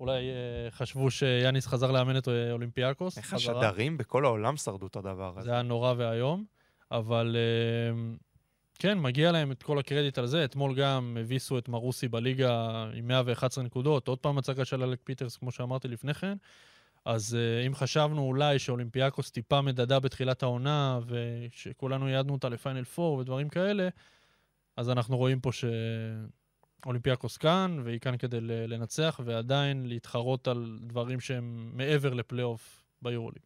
[0.00, 3.18] אולי אה, חשבו שיאניס חזר לאמן את אה, אולימפיאקוס.
[3.18, 3.58] איך חזרה.
[3.58, 5.44] השדרים בכל העולם שרדו את הדבר הזה?
[5.44, 6.44] זה היה נורא ואיום,
[6.90, 8.16] אבל אה,
[8.78, 10.44] כן, מגיע להם את כל הקרדיט על זה.
[10.44, 15.36] אתמול גם הביסו את מרוסי בליגה עם 111 נקודות, עוד פעם הצגה של אלק פיטרס,
[15.36, 16.36] כמו שאמרתי לפני כן.
[17.04, 23.10] אז uh, אם חשבנו אולי שאולימפיאקוס טיפה מדדה בתחילת העונה, ושכולנו ייעדנו אותה ל-Final 4
[23.10, 23.88] ודברים כאלה,
[24.76, 25.50] אז אנחנו רואים פה
[26.86, 33.42] שאולימפיאקוס כאן, והיא כאן כדי לנצח, ועדיין להתחרות על דברים שהם מעבר לפלייאוף ביורוליג.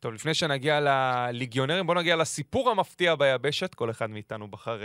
[0.00, 3.74] טוב, לפני שנגיע לליגיונרים, בואו נגיע לסיפור המפתיע ביבשת.
[3.74, 4.84] כל אחד מאיתנו בחר uh,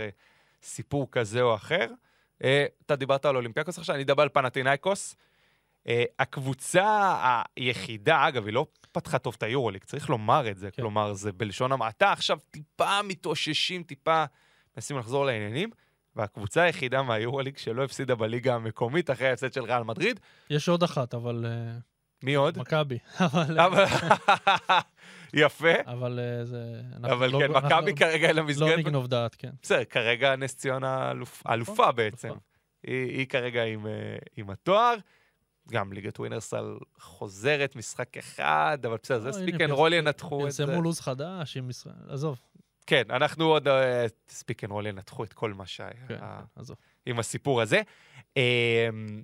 [0.62, 1.86] סיפור כזה או אחר.
[2.42, 2.46] Uh,
[2.86, 5.16] אתה דיברת על אולימפיאקוס עכשיו, אני אדבר על פנאתינאיקוס.
[5.86, 7.14] Uh, הקבוצה
[7.56, 10.70] היחידה, אגב, היא לא פתחה טוב את היורוליג, צריך לומר את זה.
[10.70, 10.82] כן.
[10.82, 12.12] כלומר, זה בלשון המעטה.
[12.12, 14.24] עכשיו טיפה מתאוששים, טיפה
[14.76, 15.70] מנסים לחזור לעניינים.
[16.18, 20.20] והקבוצה היחידה מהיורוליג שלא הפסידה בליגה המקומית אחרי ההפסד של ריאל מדריד.
[20.50, 21.44] יש עוד אחת, אבל...
[22.22, 22.58] מי עוד?
[22.58, 22.98] מכבי.
[23.66, 23.84] אבל...
[25.34, 25.72] יפה.
[25.86, 26.82] אבל אה, זה...
[27.02, 28.68] אבל לא, כן, מכבי כרגע אין מסגרת.
[28.68, 29.50] לא נגנוב דעת, כן.
[29.62, 31.12] בסדר, כרגע נס ציונה
[31.50, 32.32] אלופה נכון, בעצם.
[32.82, 33.74] היא כרגע אה,
[34.36, 34.94] עם התואר.
[35.70, 40.52] גם ליגת ווינר סל חוזרת משחק אחד, אבל בסדר, זה Speak and Roll ינתחו את
[40.52, 40.66] זה.
[40.66, 42.38] פרסמו לו"ז חדש עם ישראל, עזוב.
[42.88, 43.68] כן, אנחנו עוד
[44.28, 46.74] Speak and Roll ינתחו את כל מה שהיה כן, כן,
[47.06, 47.82] עם הסיפור הזה.
[48.36, 49.22] אמ,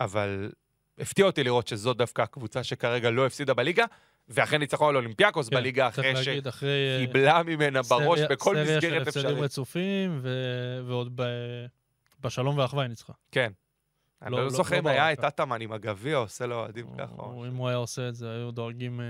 [0.00, 0.52] אבל
[0.98, 3.84] הפתיע אותי לראות שזו דווקא הקבוצה שכרגע לא הפסידה בליגה.
[4.28, 8.92] ואחרי ניצחון על אולימפיאקוס כן, בליגה, אחרי שקיבלה ממנה בראש בכל מסגרת אפשרית.
[8.92, 10.30] סריה של הפסדים רצופים, ו...
[10.86, 11.22] ועוד ב...
[12.20, 13.12] בשלום ואחווה היא ניצחה.
[13.32, 13.52] כן.
[14.22, 16.86] אני לא, לא, לא זוכר אם לא היה את אטאמן עם הגביע עושה לו אוהדים
[16.98, 17.22] ככה.
[17.48, 19.00] אם הוא היה עושה את זה, היו דואגים...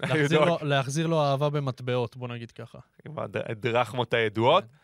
[0.00, 2.78] להחזיר, לו, להחזיר לו אהבה במטבעות, בוא נגיד ככה.
[3.06, 4.64] עם הדרחמות הידועות.
[4.64, 4.76] כן.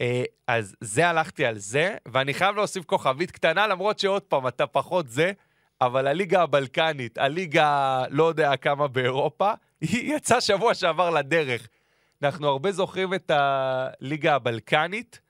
[0.00, 4.66] אה, אז זה הלכתי על זה, ואני חייב להוסיף כוכבית קטנה, למרות שעוד פעם, אתה
[4.66, 5.32] פחות זה.
[5.80, 11.68] אבל הליגה הבלקנית, הליגה לא יודע כמה באירופה, היא יצאה שבוע שעבר לדרך.
[12.22, 15.20] אנחנו הרבה זוכרים את הליגה הבלקנית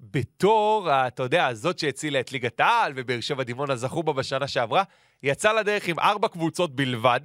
[0.00, 4.82] בתור, אתה יודע, זאת שהצילה את ליגת העל, ובאר שבע דימונה זכו בה בשנה שעברה,
[5.22, 7.20] יצאה לדרך עם ארבע קבוצות בלבד,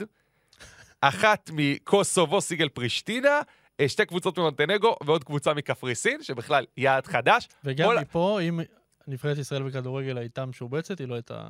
[1.02, 3.42] אחת מקוסובו סיגל פרישטינה,
[3.88, 7.48] שתי קבוצות ממונטנגו ועוד קבוצה מקפריסין, שבכלל יעד חדש.
[7.64, 8.00] וגם כל...
[8.00, 8.60] מפה, אם
[9.08, 11.44] נבחרת ישראל בכדורגל הייתה משובצת, היא לא הייתה...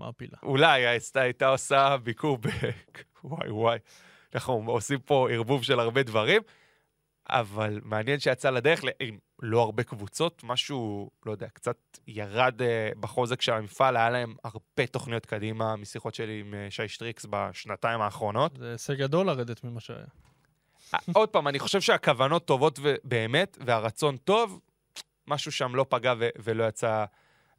[0.00, 0.36] מעפילה.
[0.42, 2.46] אולי הייתה עושה ביקור ב...
[3.24, 3.78] וואי וואי.
[4.34, 6.42] אנחנו עושים פה ערבוב של הרבה דברים,
[7.30, 13.40] אבל מעניין שיצא לדרך עם לא הרבה קבוצות, משהו, לא יודע, קצת ירד uh, בחוזק
[13.40, 18.56] של המפעל, היה להם הרבה תוכניות קדימה משיחות שלי עם uh, שי שטריקס בשנתיים האחרונות.
[18.56, 19.98] זה הישג גדול לרדת ממה שהיה.
[20.94, 24.60] אה, עוד פעם, אני חושב שהכוונות טובות באמת, והרצון טוב,
[25.26, 27.04] משהו שם לא פגע ולא יצא...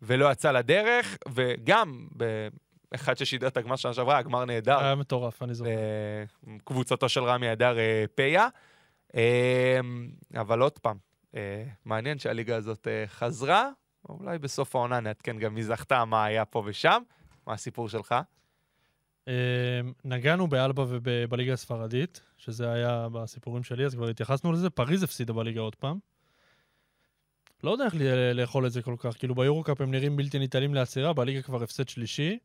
[0.01, 2.07] ולא יצא לדרך, וגם
[2.91, 4.79] באחד ששידר את הגמר שנה שעברה, הגמר נהדר.
[4.79, 5.69] היה מטורף, אני זוכר.
[6.63, 8.47] קבוצתו של רמי אדר אה, פיה.
[9.15, 9.79] אה,
[10.41, 10.97] אבל עוד פעם,
[11.35, 13.69] אה, מעניין שהליגה הזאת חזרה,
[14.09, 17.01] אולי בסוף העונה נעדכן גם מי זכתה, מה היה פה ושם.
[17.47, 18.15] מה הסיפור שלך?
[20.05, 24.69] נגענו באלבה ובליגה הספרדית, שזה היה בסיפורים שלי, אז כבר התייחסנו לזה.
[24.69, 25.99] פריז הפסידה בליגה עוד פעם.
[27.63, 27.95] לא יודע איך
[28.33, 29.17] לאכול את זה כל כך.
[29.17, 32.39] כאילו ביורוקאפ הם נראים בלתי ניתנים לעצירה, בליגה כבר הפסד שלישי.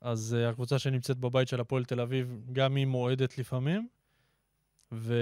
[0.00, 3.88] אז uh, הקבוצה שנמצאת בבית של הפועל תל אביב, גם היא מועדת לפעמים.
[4.92, 5.14] ו...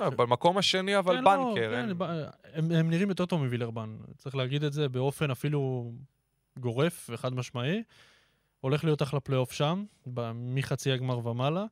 [0.00, 1.70] אה, במקום השני, אבל כן, לא, banker.
[1.70, 2.02] לא, כן, ב...
[2.52, 3.96] הם, הם נראים יותר טוב מווילרבן.
[4.16, 5.92] צריך להגיד את זה באופן אפילו
[6.58, 7.82] גורף וחד משמעי.
[8.60, 9.84] הולך להיות אחלה פלייאוף שם,
[10.34, 11.64] מחצי הגמר ומעלה.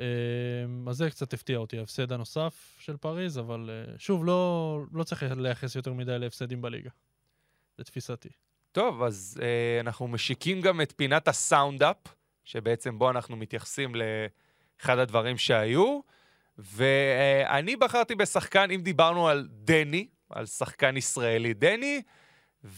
[0.00, 5.04] אמ, אז זה קצת הפתיע אותי, ההפסד הנוסף של פריז, אבל אה, שוב, לא, לא
[5.04, 6.90] צריך לייחס יותר מדי להפסדים בליגה,
[7.78, 8.28] לתפיסתי.
[8.72, 11.96] טוב, אז אה, אנחנו משיקים גם את פינת ה sound-up,
[12.44, 16.00] שבעצם בו אנחנו מתייחסים לאחד הדברים שהיו,
[16.58, 22.02] ואני בחרתי בשחקן, אם דיברנו על דני, על שחקן ישראלי דני,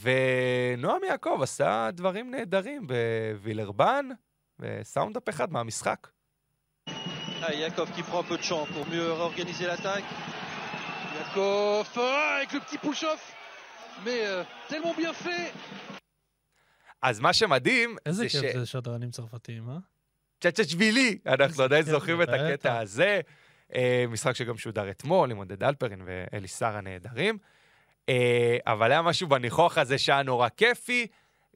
[0.01, 4.09] ונועם יעקב עשה דברים נהדרים בווילרבן,
[4.61, 6.07] וסאונד-אפ אחד מהמשחק.
[7.67, 10.05] Yakov qui prend un peu de champ pour mieux réorganiser l'attaque.
[11.19, 13.23] Yakov avec le petit push-off,
[14.05, 15.53] mais euh, tellement bien fait.
[17.03, 19.77] אז מה שמדהים איזה כיף זה שדרנים צרפתיים, אה?
[20.41, 23.21] צ'צ'צ'בילי, אנחנו עדיין זוכרים את הקטע הזה.
[23.75, 27.39] אה, משחק שגם שודר אתמול עם עודד אלפרין ואלי שר הנהדרים.
[28.09, 31.07] אה, אבל היה משהו בניחוח הזה שהיה נורא כיפי.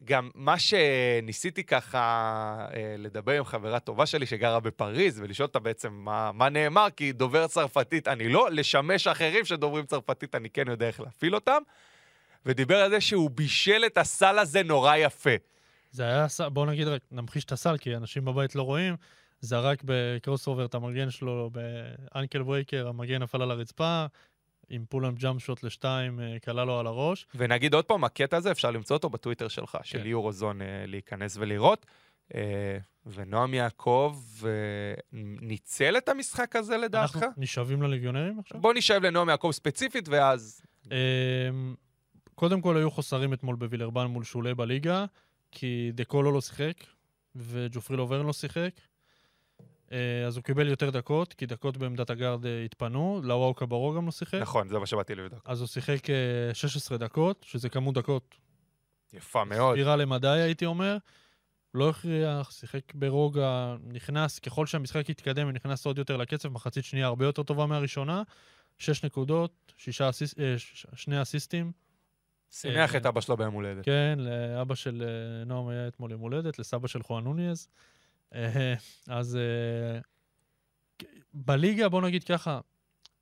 [0.05, 1.99] גם מה שניסיתי ככה
[2.75, 7.13] אה, לדבר עם חברה טובה שלי שגרה בפריז, ולשאול אותה בעצם מה, מה נאמר, כי
[7.13, 11.63] דובר צרפתית אני לא, לשמש אחרים שדוברים צרפתית אני כן יודע איך להפעיל אותם,
[12.47, 15.31] ודיבר על זה שהוא בישל את הסל הזה נורא יפה.
[15.91, 18.97] זה היה, בואו נגיד רק, נמחיש את הסל, כי אנשים בבית לא רואים,
[19.41, 24.07] זרק ב crossover את המגן שלו ב ankle breaker, המגן נפל על הרצפה,
[24.71, 27.27] עם pull-up jump shot לשתיים, קלע אה, לו על הראש.
[27.35, 29.85] ונגיד עוד פעם, הקטע הזה, אפשר למצוא אותו בטוויטר שלך, כן.
[29.85, 31.87] של Eurozone, אה, להיכנס ולראות.
[32.35, 34.19] אה, ונועם יעקב
[35.41, 37.17] ניצל את המשחק הזה לדעתך?
[37.17, 38.61] אנחנו נשאבים לליגיונרים עכשיו?
[38.61, 40.63] בוא נשאב לנועם יעקב ספציפית, ואז...
[42.35, 45.05] קודם כל היו חוסרים אתמול בווילרבן מול שולה בליגה,
[45.51, 46.75] כי דקולו לא שיחק,
[47.37, 48.71] וג'ופרי לוברן לא שיחק.
[49.93, 54.07] אה, אז הוא קיבל יותר דקות, כי דקות בעמדת הגארד אה, התפנו, לאוואו קברו גם
[54.07, 54.39] לא שיחק.
[54.41, 55.41] נכון, זה מה שבאתי לבדוק.
[55.45, 58.35] אז הוא שיחק אה, 16 דקות, שזה כמות דקות
[59.13, 59.75] יפה מאוד.
[59.75, 60.97] סבירה למדי, הייתי אומר.
[61.75, 67.25] לא הכריח, שיחק ברוגע, נכנס, ככל שהמשחק התקדם ונכנס עוד יותר לקצב, מחצית שנייה הרבה
[67.25, 68.23] יותר טובה מהראשונה.
[68.79, 70.55] שש נקודות, שישה אסיס, אה,
[70.95, 71.73] שני אסיסטים.
[72.51, 73.85] שימח אה, את אבא שלו ביום הולדת.
[73.85, 77.69] כן, לאבא של אה, נועם היה אתמול יום הולדת, לסבא של חואן נוניז.
[78.35, 78.75] אה,
[79.09, 80.01] אז אה,
[81.35, 82.61] בליגה, בוא נגיד ככה,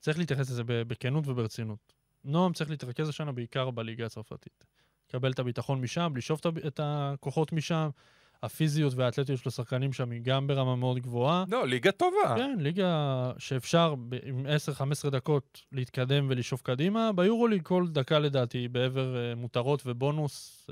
[0.00, 1.92] צריך להתייחס לזה בכנות וברצינות.
[2.24, 4.64] נועם צריך להתרכז השנה בעיקר בליגה הצרפתית.
[5.08, 7.88] לקבל את הביטחון משם, לשאוף את הכוחות משם.
[8.42, 11.44] הפיזיות והאתלטיות של השחקנים שם היא גם ברמה מאוד גבוהה.
[11.48, 12.34] לא, ליגה טובה.
[12.36, 14.46] כן, ליגה שאפשר ב- עם
[15.06, 17.12] 10-15 דקות להתקדם ולשאוף קדימה.
[17.12, 20.66] ביורוליג כל דקה לדעתי בעבר אה, מותרות ובונוס,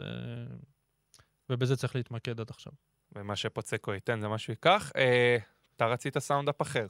[1.51, 2.72] ובזה צריך להתמקד עד עכשיו.
[3.17, 4.93] ומה שפוצקו ייתן זה מה שהוא ייקח.
[4.97, 5.37] אה,
[5.77, 6.87] אתה רצית סאונדאפ אחר.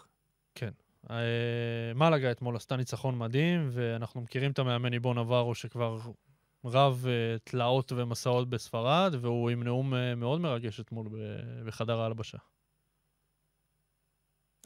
[1.10, 5.98] אה, מלאגה אתמול עשתה ניצחון מדהים, ואנחנו מכירים את המאמן איבון נברו שכבר
[6.64, 12.38] רב אה, תלאות ומסעות בספרד, והוא עם נאום אה, מאוד מרגש אתמול ב- בחדר ההלבשה.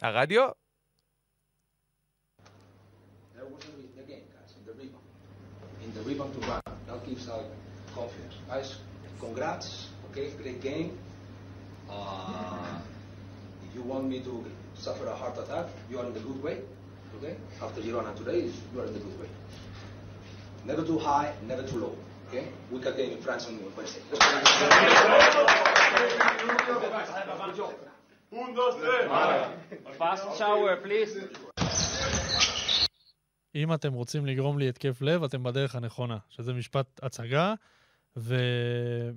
[0.03, 0.49] הרדיו?
[5.95, 6.33] The rebound.
[6.35, 6.61] To run.
[6.87, 7.45] That gives us
[7.95, 8.37] confidence.
[8.49, 8.69] Guys,
[9.21, 9.67] congrats.
[10.07, 10.89] Okay, great game.
[11.91, 12.79] Uh,
[13.67, 16.59] if you want me to suffer a heart attack, you are in the good way.
[17.17, 17.37] Okay?
[17.61, 18.41] After Girona today,
[18.73, 19.29] you are in the good way.
[20.65, 21.97] Never too high, never too low.
[22.29, 22.49] Okay?
[22.71, 24.01] Week again in France on Wednesday.
[29.99, 31.17] Fast shower, please.
[33.55, 37.55] אם אתם רוצים לגרום לי התקף לב, אתם בדרך הנכונה, שזה משפט הצגה,
[38.17, 38.35] ו...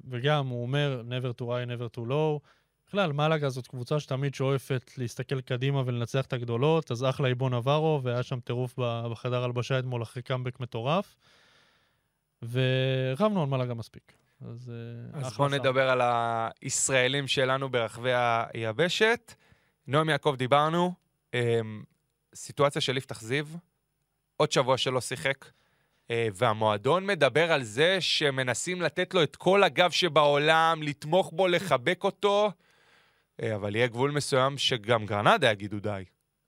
[0.10, 2.40] וגם הוא אומר, never to high, never to low.
[2.94, 8.00] בכלל, מלאגה זאת קבוצה שתמיד שואפת להסתכל קדימה ולנצח את הגדולות, אז אחלה איבון נברו,
[8.04, 8.74] והיה שם טירוף
[9.12, 11.16] בחדר הלבשה אתמול אחרי קאמבק מטורף.
[12.42, 14.14] ורבנו על מלאגה מספיק.
[14.42, 14.72] אז,
[15.14, 15.50] אה, אז בואו.
[15.50, 16.02] נדבר על
[16.62, 19.34] הישראלים שלנו ברחבי היבשת.
[19.88, 20.94] נועם יעקב דיברנו,
[21.34, 21.84] אמ,
[22.36, 23.46] סיטואציה של יפתח זיו,
[24.38, 25.46] עוד שבוע שלא שיחק,
[26.12, 32.04] אה, והמועדון מדבר על זה שמנסים לתת לו את כל הגב שבעולם, לתמוך בו, לחבק
[32.04, 32.73] אותו, אה,
[33.42, 36.04] אבל יהיה גבול מסוים שגם גרנדה יגידו די.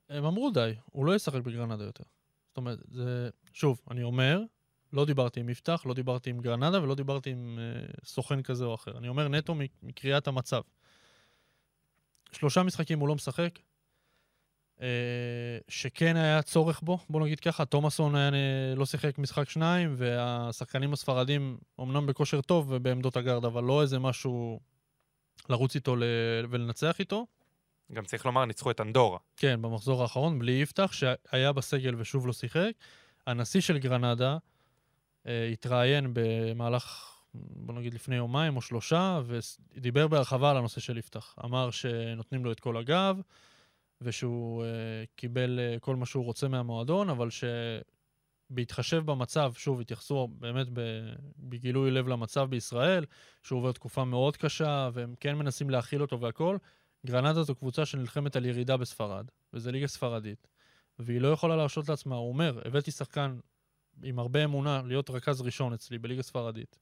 [0.10, 2.04] הם אמרו די, הוא לא ישחק בגרנדה יותר.
[2.48, 3.30] זאת אומרת, זה...
[3.54, 4.42] שוב, אני אומר,
[4.94, 8.76] לא דיברתי עם יפתח, לא דיברתי עם גרנדה ולא דיברתי עם אה, סוכן כזה או
[8.76, 8.98] אחר.
[8.98, 10.62] אני אומר נטו מק- מקריאת המצב.
[12.32, 13.60] שלושה משחקים הוא לא משחק,
[14.82, 14.88] אה,
[15.68, 20.94] שכן היה צורך בו, בוא נגיד ככה, תומאסון היה, אה, לא שיחק משחק שניים, והשחקנים
[20.94, 24.60] הספרדים אמנם בכושר טוב ובעמדות הגארד, אבל לא איזה משהו
[25.50, 26.04] לרוץ איתו ל-
[26.50, 27.26] ולנצח איתו.
[27.94, 29.20] גם צריך לומר, ניצחו את אנדורה.
[29.38, 32.72] כן, במחזור האחרון, בלי יפתח, שהיה בסגל ושוב לא שיחק.
[33.28, 34.38] הנשיא של גרנדה
[35.28, 41.36] אה, התראיין במהלך, בוא נגיד לפני יומיים או שלושה, ודיבר בהרחבה על הנושא של יפתח.
[41.46, 43.22] אמר שנותנים לו את כל הגב,
[44.02, 44.70] ושהוא אה,
[45.16, 47.30] קיבל אה, כל מה שהוא רוצה מהמועדון, אבל
[48.50, 50.68] שבהתחשב במצב, שוב, התייחסו באמת
[51.40, 53.06] בגילוי לב למצב בישראל,
[53.44, 56.58] שהוא עובר תקופה מאוד קשה, והם כן מנסים להכיל אותו והכול.
[57.06, 60.48] גרנדה זו קבוצה שנלחמת על ירידה בספרד, וזו ליגה ספרדית,
[61.00, 62.16] והיא לא יכולה להרשות לעצמה.
[62.16, 63.38] הוא אומר, הבאתי שחקן
[64.04, 66.80] עם הרבה אמונה להיות רכז ראשון אצלי בליגה ספרדית.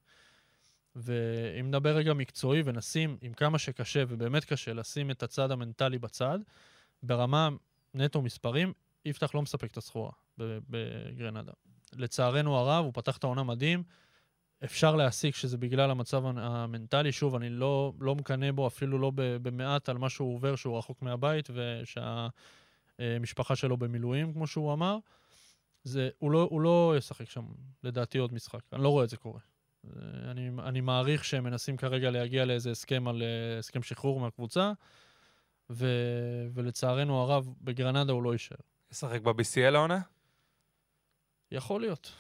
[0.96, 6.40] ואם נדבר רגע מקצועי ונשים, עם כמה שקשה, ובאמת קשה, לשים את הצד המנטלי בצד,
[7.04, 7.50] ברמה
[7.94, 8.74] נטו מספרים,
[9.06, 11.52] יפתח לא מספק את הסחורה בגרנדה.
[11.94, 13.84] לצערנו הרב, הוא פתח את העונה מדהים.
[14.64, 17.12] אפשר להסיק שזה בגלל המצב המנטלי.
[17.12, 21.02] שוב, אני לא, לא מקנא בו אפילו לא במעט על מה שהוא עובר, שהוא רחוק
[21.02, 21.50] מהבית
[23.00, 24.98] ושהמשפחה שלו במילואים, כמו שהוא אמר.
[25.84, 27.46] זה, הוא, לא, הוא לא ישחק שם,
[27.84, 28.62] לדעתי, עוד משחק.
[28.74, 29.40] אני לא רואה את זה קורה.
[30.32, 34.72] אני, אני מעריך שהם מנסים כרגע להגיע לאיזה הסכם על אה, הסכם שחרור מהקבוצה,
[35.70, 35.88] ו,
[36.54, 38.58] ולצערנו הרב, בגרנדה הוא לא יישאר.
[38.94, 40.00] ישחק ב-BCL העונה?
[41.52, 42.12] יכול להיות.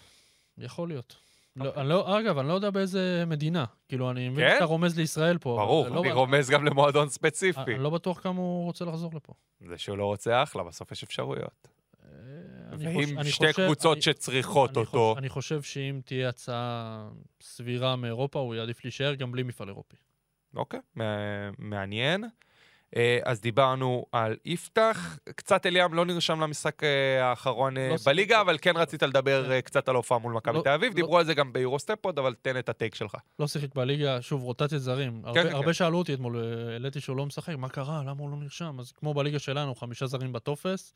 [0.57, 1.15] יכול להיות.
[1.55, 3.65] לא, אני לא, אגב, אני לא יודע באיזה מדינה.
[3.89, 4.53] כאילו, אני מבין כן?
[4.55, 5.55] שאתה רומז לישראל פה.
[5.59, 7.59] ברור, לא אני ב- רומז גם למועדון ספציפי.
[7.61, 9.33] אני לא בטוח כמה הוא רוצה לחזור לפה.
[9.67, 11.67] זה שהוא לא רוצה אחלה, בסוף יש אפשרויות.
[12.03, 12.09] אה,
[12.77, 17.09] ועם שתי חושב- קבוצות אני- שצריכות אני אותו, אני חושב שאם תהיה הצעה
[17.41, 19.97] סבירה מאירופה, הוא יעדיף להישאר גם בלי מפעל אירופי.
[20.55, 21.05] אוקיי, מע-
[21.57, 22.23] מעניין.
[22.95, 27.95] אה, אז דיברנו על יפתח, קצת אליאם לא נרשם למשחק אה, האחרון אה, לא.
[28.05, 29.61] בליגה, אבל כן רצית לדבר כן.
[29.61, 32.35] קצת על ההופעה מול מכבי לא- תל אביב, לא- דיברו על זה גם ביורוסטפוד, אבל
[32.41, 33.15] תן את הטייק שלך.
[33.39, 35.21] לא שיחק בליגה, שוב, רוטציית זרים.
[35.25, 35.55] הרבה, כן, כן.
[35.55, 38.03] הרבה שאלו אותי אתמול, העליתי שהוא לא משחק, מה קרה?
[38.03, 38.79] למה הוא לא נרשם?
[38.79, 40.93] אז כמו בליגה שלנו, חמישה זרים בטופס,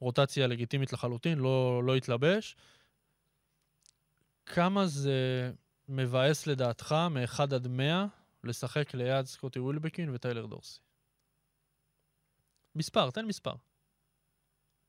[0.00, 2.56] רוטציה לגיטימית לחלוטין, לא, לא התלבש.
[4.46, 5.50] כמה זה
[5.88, 8.06] מבאס לדעתך, מ-1 עד 100,
[8.44, 10.85] לשחק ליד סקוטי ווילבקין וטיילר דורסי?
[12.76, 13.52] מספר, תן מספר.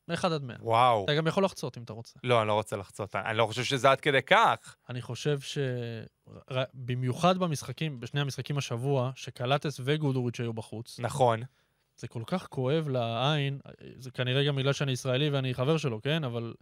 [0.07, 0.55] מ-1 עד 100.
[0.59, 1.03] וואו.
[1.03, 2.19] אתה גם יכול לחצות אם אתה רוצה.
[2.23, 4.75] לא, אני לא רוצה לחצות, אני לא חושב שזה עד כדי כך.
[4.89, 5.57] אני חושב ש...
[6.73, 11.41] במיוחד במשחקים, בשני המשחקים השבוע, שקלטס וגודוריץ' היו בחוץ, נכון.
[11.97, 13.59] זה כל כך כואב לעין,
[13.97, 16.23] זה כנראה גם בגלל שאני ישראלי ואני חבר שלו, כן?
[16.23, 16.53] אבל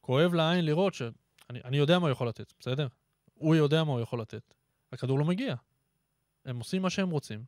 [0.00, 1.02] כואב לעין לראות ש...
[1.50, 2.86] אני, אני יודע מה הוא יכול לתת, בסדר?
[3.34, 4.54] הוא יודע מה הוא יכול לתת.
[4.92, 5.54] הכדור לא מגיע.
[6.44, 7.44] הם עושים מה שהם רוצים.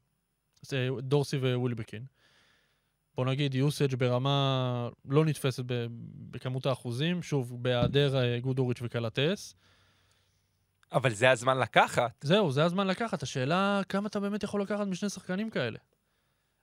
[0.63, 2.05] זה דורסי ווילבקין.
[3.19, 5.63] בוא נגיד, יוסאג' ברמה לא נתפסת
[6.31, 9.55] בכמות האחוזים, שוב, בהיעדר אה, גודוריץ' וקלטס.
[10.93, 12.25] אבל זה הזמן לקחת.
[12.25, 13.23] זהו, זה הזמן לקחת.
[13.23, 15.79] השאלה, כמה אתה באמת יכול לקחת משני שחקנים כאלה?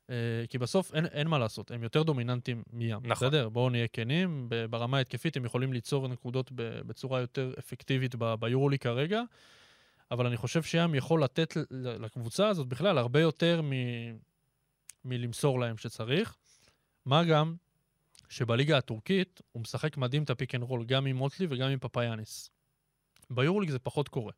[0.08, 0.12] Uh,
[0.50, 2.98] כי בסוף אין, אין מה לעשות, הם יותר דומיננטיים מים.
[2.98, 3.10] נכון.
[3.10, 3.50] בסדר?
[3.50, 9.22] בואו נהיה כנים, ברמה ההתקפית הם יכולים ליצור נקודות בצורה יותר אפקטיבית ביורולי כרגע,
[10.12, 13.72] אבל אני חושב שים יכול לתת לקבוצה הזאת בכלל הרבה יותר מ...
[15.06, 16.36] מלמסור להם שצריך.
[17.06, 17.56] מה גם
[18.30, 21.80] שבליגה הטורקית הוא משחק מדהים את ה pick and roll, גם עם מוטלי וגם עם
[21.80, 22.50] פפאיאניס.
[23.30, 24.34] ביורוליג זה פחות קורה.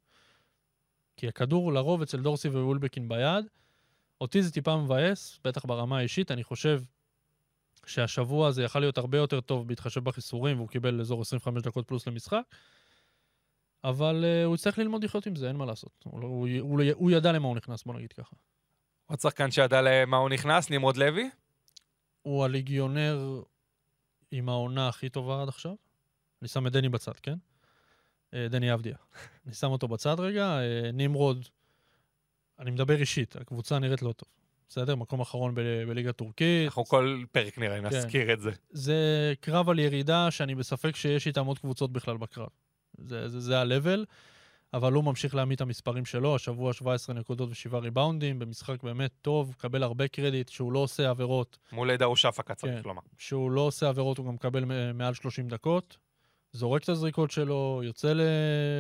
[1.18, 3.46] כי הכדור לרוב אצל דורסי ווילבקין ביד.
[4.22, 6.32] אותי זה טיפה מבאס, בטח ברמה האישית.
[6.32, 6.82] אני חושב
[7.86, 12.08] שהשבוע זה יכל להיות הרבה יותר טוב בהתחשב בחיסורים, והוא קיבל אזור 25 דקות פלוס
[12.08, 12.44] למשחק.
[13.84, 15.92] אבל uh, הוא יצטרך ללמוד לחיות עם זה, אין מה לעשות.
[16.04, 18.36] הוא, לא- הוא, הוא, הוא ידע למה הוא נכנס, בוא נגיד ככה.
[19.06, 21.30] עוד שחקן שידע למה הוא נכנס, נמרוד לוי.
[22.28, 23.42] הוא הליגיונר
[24.32, 25.76] עם העונה הכי טובה עד עכשיו.
[26.42, 27.36] אני שם את דני בצד, כן?
[28.34, 28.96] אה, דני אבדיה.
[29.46, 30.60] אני שם אותו בצד רגע.
[30.60, 31.48] אה, נמרוד,
[32.60, 34.30] אני מדבר אישית, הקבוצה נראית לא טוב.
[34.70, 34.96] בסדר?
[34.96, 36.66] מקום אחרון ב- בליגה הטורקית.
[36.66, 37.86] אנחנו כל פרק נראה, כן.
[37.86, 38.52] נזכיר את זה.
[38.70, 42.50] זה קרב על ירידה שאני בספק שיש איתם עוד קבוצות בכלל בקרב.
[42.98, 44.06] זה, זה, זה ה-level,
[44.74, 49.50] אבל הוא ממשיך להעמיד את המספרים שלו, השבוע 17 נקודות ו-7 ריבאונדים, במשחק באמת טוב,
[49.50, 52.88] מקבל הרבה קרדיט, שהוא לא עושה עבירות, מול דארושפקה צריך כן.
[52.88, 53.02] לומר.
[53.18, 55.98] שהוא לא עושה עבירות, הוא גם מקבל מעל 30 דקות,
[56.54, 58.22] זורק את הזריקות שלו, יוצא ל-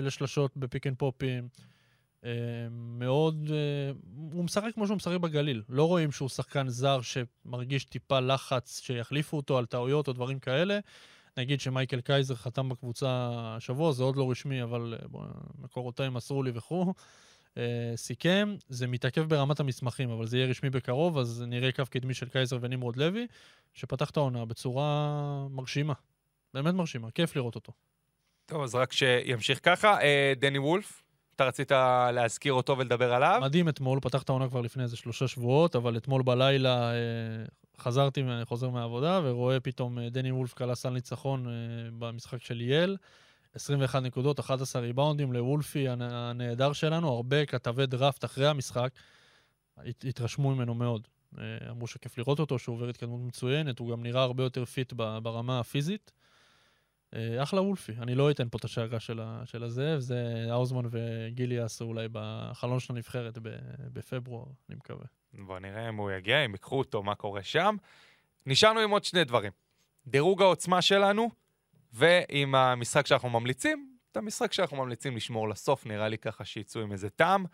[0.01, 1.47] לשלשות ב pick and pop ים.
[2.25, 2.31] אה,
[2.71, 3.91] מאוד, אה,
[4.31, 5.63] הוא משחק כמו שהוא משחק בגליל.
[5.69, 10.79] לא רואים שהוא שחקן זר שמרגיש טיפה לחץ שיחליפו אותו על טעויות או דברים כאלה.
[11.37, 15.19] נגיד שמייקל קייזר חתם בקבוצה השבוע, זה עוד לא רשמי, אבל אה,
[15.61, 16.93] מקורותיי מסרו לי וכו'.
[17.57, 22.13] אה, סיכם, זה מתעכב ברמת המסמכים, אבל זה יהיה רשמי בקרוב, אז נראה קו קדמי
[22.13, 23.27] של קייזר ונמרוד לוי,
[23.73, 25.93] שפתח את העונה בצורה מרשימה.
[26.53, 27.71] באמת מרשימה, כיף לראות אותו.
[28.45, 30.01] טוב, אז רק שימשיך ככה.
[30.01, 31.03] אה, דני וולף,
[31.35, 31.71] אתה רצית
[32.13, 33.39] להזכיר אותו ולדבר עליו?
[33.41, 36.97] מדהים אתמול, פתח את העונה כבר לפני איזה שלושה שבועות, אבל אתמול בלילה אה,
[37.79, 41.51] חזרתי, אני חוזר מהעבודה, ורואה פתאום אה, דני וולף קלע סל ניצחון אה,
[41.99, 42.97] במשחק של ייל.
[43.55, 48.89] 21 נקודות, 11 ריבאונדים לוולפי הנ- הנהדר שלנו, הרבה כתבי דראפט אחרי המשחק
[49.77, 51.07] הת- התרשמו ממנו מאוד.
[51.37, 54.93] אה, אמרו שכיף לראות אותו, שהוא עובר התקדמות מצוינת, הוא גם נראה הרבה יותר fit
[54.93, 56.11] ברמה הפיזית.
[57.43, 61.85] אחלה וולפי, אני לא אתן פה את השאגה של, של הזאב, זה האוזמן וגילי יעשו
[61.85, 63.37] אולי בחלון של הנבחרת
[63.93, 65.05] בפברואר, אני מקווה.
[65.45, 67.75] בוא נראה אם הוא יגיע, אם ייקחו אותו, מה קורה שם.
[68.45, 69.51] נשארנו עם עוד שני דברים.
[70.07, 71.29] דירוג העוצמה שלנו,
[71.93, 76.91] ועם המשחק שאנחנו ממליצים, את המשחק שאנחנו ממליצים לשמור לסוף, נראה לי ככה שיצאו עם
[76.91, 77.45] איזה טעם.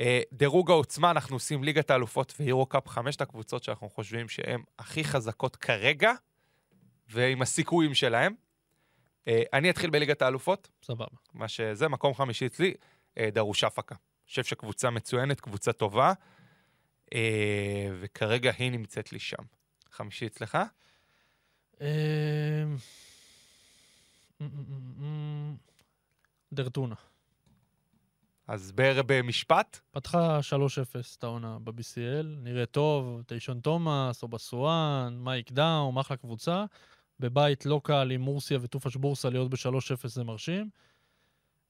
[0.00, 5.56] אה, דירוג העוצמה, אנחנו עושים ליגת האלופות ויורו-קאפ, חמשת הקבוצות שאנחנו חושבים שהן הכי חזקות
[5.56, 6.12] כרגע,
[7.08, 8.34] ועם הסיכויים שלהם.
[9.28, 11.06] אה, אני אתחיל בליגת האלופות, סבבה.
[11.34, 12.74] מה שזה, מקום חמישי אצלי,
[13.18, 13.94] אה, דרוש אפקה.
[13.94, 16.12] אני חושב שקבוצה מצוינת, קבוצה טובה,
[18.00, 19.42] וכרגע היא נמצאת לי שם.
[19.90, 20.58] חמישי אצלך?
[21.80, 21.86] אמ,
[26.52, 26.94] דרטונה.
[28.48, 29.80] אז בר במשפט?
[29.90, 36.64] פתחה 3-0 את העונה ב-BCL, נראה טוב, טיישון תומאס, או בסואן, מייק דאום, אחלה קבוצה.
[37.20, 40.70] בבית לא קל עם מורסיה וטופש בורסה להיות ב-3-0 זה מרשים.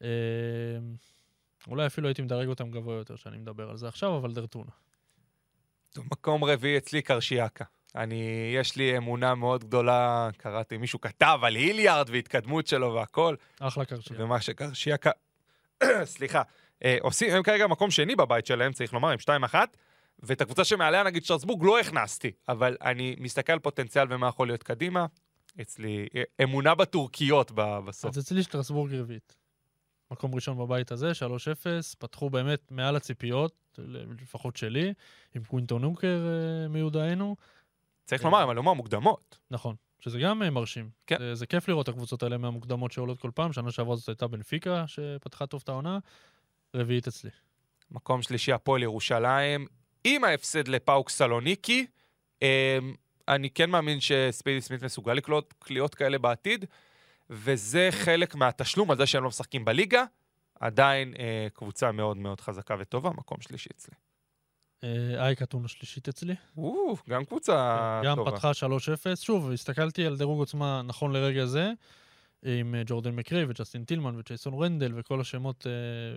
[0.01, 0.07] אמ,
[1.67, 4.71] אולי אפילו הייתי מדרג אותם גבוה יותר שאני מדבר על זה עכשיו, אבל דרטונה.
[6.05, 7.65] מקום רביעי אצלי, קרשיאקה.
[7.97, 13.85] אני, יש לי אמונה מאוד גדולה, קראתי, מישהו כתב על היליארד והתקדמות שלו והכל, אחלה
[13.85, 14.25] קרשייה.
[14.25, 15.11] ומה שקרשיאקה,
[16.05, 16.43] סליחה,
[16.85, 19.55] אה, עושים, הם כרגע מקום שני בבית שלהם, צריך לומר, עם 2-1,
[20.21, 24.63] ואת הקבוצה שמעליה, נגיד שטרסבורג, לא הכנסתי, אבל אני מסתכל על פוטנציאל ומה יכול להיות
[24.63, 25.07] קדימה.
[25.61, 28.11] אצלי אה, אמונה בטורקיות בסוף.
[28.17, 29.37] אז אצלי שטרסבורג רביעית.
[30.11, 31.17] מקום ראשון בבית הזה, 3-0,
[31.99, 33.79] פתחו באמת מעל הציפיות,
[34.23, 34.93] לפחות שלי,
[35.35, 37.37] עם קווינטון הוקר אה, מיודענו.
[38.05, 39.39] צריך לומר, הם עלו מהמוקדמות.
[39.51, 40.91] נכון, שזה גם אה, מרשים.
[41.07, 41.17] כן.
[41.19, 43.53] זה, זה כיף לראות את הקבוצות האלה מהמוקדמות שעולות כל פעם.
[43.53, 45.99] שנה שעברה זאת הייתה בנפיקה, שפתחה טוב את העונה.
[46.75, 47.31] רביעית אצלי.
[47.91, 49.67] מקום שלישי, הפועל ירושלים,
[50.05, 51.87] עם ההפסד לפאוק סלוניקי.
[52.43, 52.79] אה,
[53.29, 56.65] אני כן מאמין שספידי סמית מסוגל לקלוט קליעות כאלה בעתיד,
[57.31, 60.05] וזה חלק מהתשלום על זה שהם לא משחקים בליגה.
[60.61, 63.95] עדיין אה, קבוצה מאוד מאוד חזקה וטובה, מקום שלישי אצלי.
[64.85, 66.35] אה, אייק אתונה שלישית אצלי.
[66.57, 68.31] או, גם קבוצה גם טובה.
[68.31, 69.17] פתחה 3-0.
[69.17, 71.73] שוב, הסתכלתי על דירוג עוצמה נכון לרגע זה,
[72.43, 75.73] עם אה, ג'ורדן מקרי וג'סטין טילמן וג'ייסון רנדל וכל השמות אה,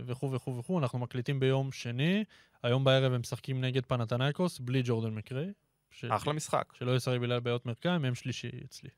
[0.05, 0.79] וכו' וכו' וכו'.
[0.79, 2.23] אנחנו מקליטים ביום שני,
[2.63, 5.47] היום בערב הם משחקים נגד פנתנייקוס, בלי ג'ורדן מקרי.
[5.91, 6.05] ש...
[6.05, 6.73] אחלה משחק.
[6.73, 8.89] שלא ישחק בגלל בעיות מרקיים, הם שלישי אצלי.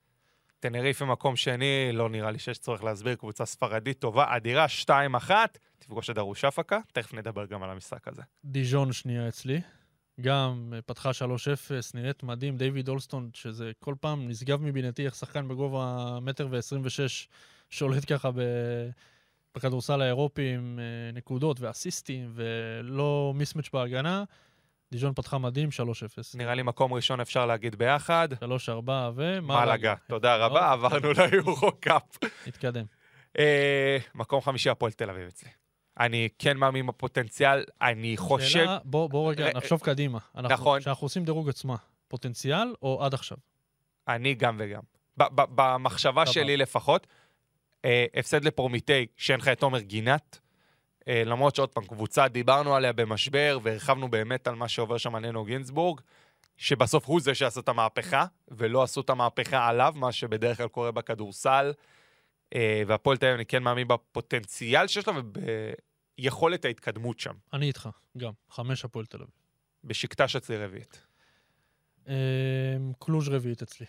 [0.62, 4.66] טנריפה מקום שני, לא נראה לי שיש צורך להסביר, קבוצה ספרדית טובה, אדירה,
[5.28, 5.32] 2-1,
[5.80, 8.22] תפגוש את דרוש אפקה, תכף נדבר גם על המשחק הזה.
[8.46, 9.62] דיז'ון שנייה אצלי.
[10.22, 11.14] גם אה, פתחה 3-0,
[11.94, 17.28] נראית מדהים, דיוויד אולסטון, שזה כל פעם נשגב מבינתי איך שחקן בגובה מטר ו-26
[17.70, 18.40] שולט ככה ב...
[19.56, 24.24] בכדורסל האירופי עם אה, נקודות ואסיסטים ולא מיסמץ' בהגנה.
[24.92, 25.74] דיז'ון פתחה מדהים, 3-0.
[26.38, 28.30] נראה לי מקום ראשון אפשר להגיד ביחד.
[28.34, 28.38] 3-4
[29.16, 29.42] ומלאגה.
[29.66, 32.18] מלאגה, תודה רבה, עברנו ליורו קאפ.
[32.48, 32.86] נתקדם.
[33.40, 35.50] אה, מקום חמישי, הפועל תל אביב אצלי.
[36.00, 38.48] אני כן מאמין בפוטנציאל, אני חושב...
[38.48, 40.20] שאלה, בוא, בוא רגע ר- נחשוב קדימה.
[40.36, 40.80] אנחנו- נכון.
[40.80, 41.76] כשאנחנו עושים דירוג עצמה,
[42.08, 43.38] פוטנציאל או עד עכשיו?
[44.08, 44.82] אני גם וגם.
[45.36, 46.26] במחשבה.
[46.26, 47.08] שלי לפחות,
[47.86, 50.51] אה, הפסד לפרומיטי, שאין לך את תומר גינת, אה,
[51.08, 55.44] למרות שעוד פעם, קבוצה, דיברנו עליה במשבר, והרחבנו באמת על מה שעובר שם על ננו
[55.44, 56.02] גינזבורג,
[56.58, 60.92] שבסוף הוא זה שעשה את המהפכה, ולא עשו את המהפכה עליו, מה שבדרך כלל קורה
[60.92, 61.74] בכדורסל.
[62.56, 65.14] אה, והפועל תל אביב, אני כן מאמין בפוטנציאל שיש לה
[66.18, 67.34] וביכולת ההתקדמות שם.
[67.54, 68.32] אני איתך, גם.
[68.50, 69.30] חמש הפועל תל אביב.
[69.84, 71.08] בשקטש אצלי רביעית.
[72.08, 72.14] אמ,
[73.00, 73.86] קלוז' רביעית אצלי.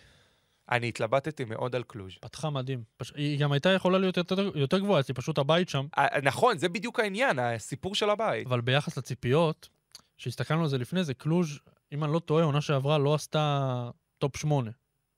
[0.71, 2.13] אני התלבטתי מאוד על קלוז'.
[2.21, 2.83] פתחה מדהים.
[2.97, 3.13] פש...
[3.15, 5.85] היא גם הייתה יכולה להיות יותר, יותר גבוהה אצלי, פשוט הבית שם.
[6.23, 8.47] נכון, זה בדיוק העניין, הסיפור של הבית.
[8.47, 9.69] אבל ביחס לציפיות,
[10.17, 11.59] שהסתכלנו על זה לפני זה, קלוז',
[11.91, 14.71] אם אני לא טועה, עונה שעברה לא עשתה טופ 8.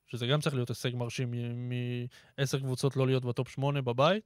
[0.08, 1.34] שזה גם צריך להיות הישג מרשים
[2.38, 4.24] מעשר קבוצות לא להיות בטופ 8 בבית.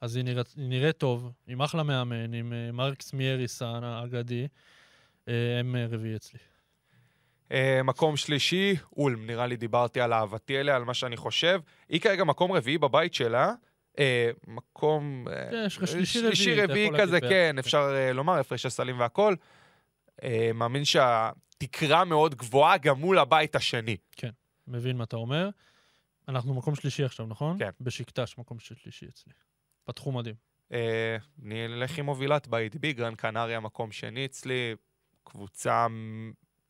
[0.00, 4.48] אז היא נראית, היא נראית טוב, עם אחלה מאמן, עם אה, מרקס מייריס האגדי.
[5.28, 6.40] אה, הם אה, רביעי אצלי.
[7.52, 11.60] אה, מקום שלישי, אולם, נראה לי דיברתי על אהבתי אליה, על מה שאני חושב.
[11.88, 13.52] היא כרגע מקום רביעי בבית שלה.
[13.98, 15.26] אה, מקום...
[15.28, 17.58] אה, כן, יש לך שלישי שלישי רביעי, אתה רביעי כזה, כן.
[17.58, 19.34] אפשר אה, לומר, הפרש הסלים והכל.
[20.22, 23.96] אה, מאמין שהתקרה מאוד גבוהה גם מול הבית השני.
[24.68, 25.48] מבין מה אתה אומר.
[26.28, 27.58] אנחנו מקום שלישי עכשיו, נכון?
[27.58, 27.70] כן.
[27.80, 29.32] בשקטש, מקום שלישי אצלי.
[29.84, 30.34] פתחו מדהים.
[30.72, 34.74] אה, נלך עם מובילת בית בי, גרן קנריה מקום שני אצלי.
[35.24, 35.86] קבוצה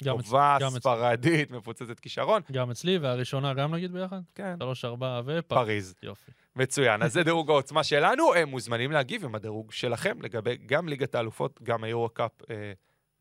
[0.05, 0.59] טובה.
[0.70, 2.42] ספרדית, מפוצצת כישרון.
[2.53, 4.20] גם אצלי, והראשונה גם נגיד ביחד?
[4.34, 5.42] כן, שלוש, ארבע ופריז.
[5.48, 5.94] פריז.
[6.03, 6.30] יופי.
[6.57, 11.14] מצוין, אז זה דירוג העוצמה שלנו, הם מוזמנים להגיב עם הדירוג שלכם לגבי גם ליגת
[11.14, 12.72] האלופות, גם היורו-קאפ, אה,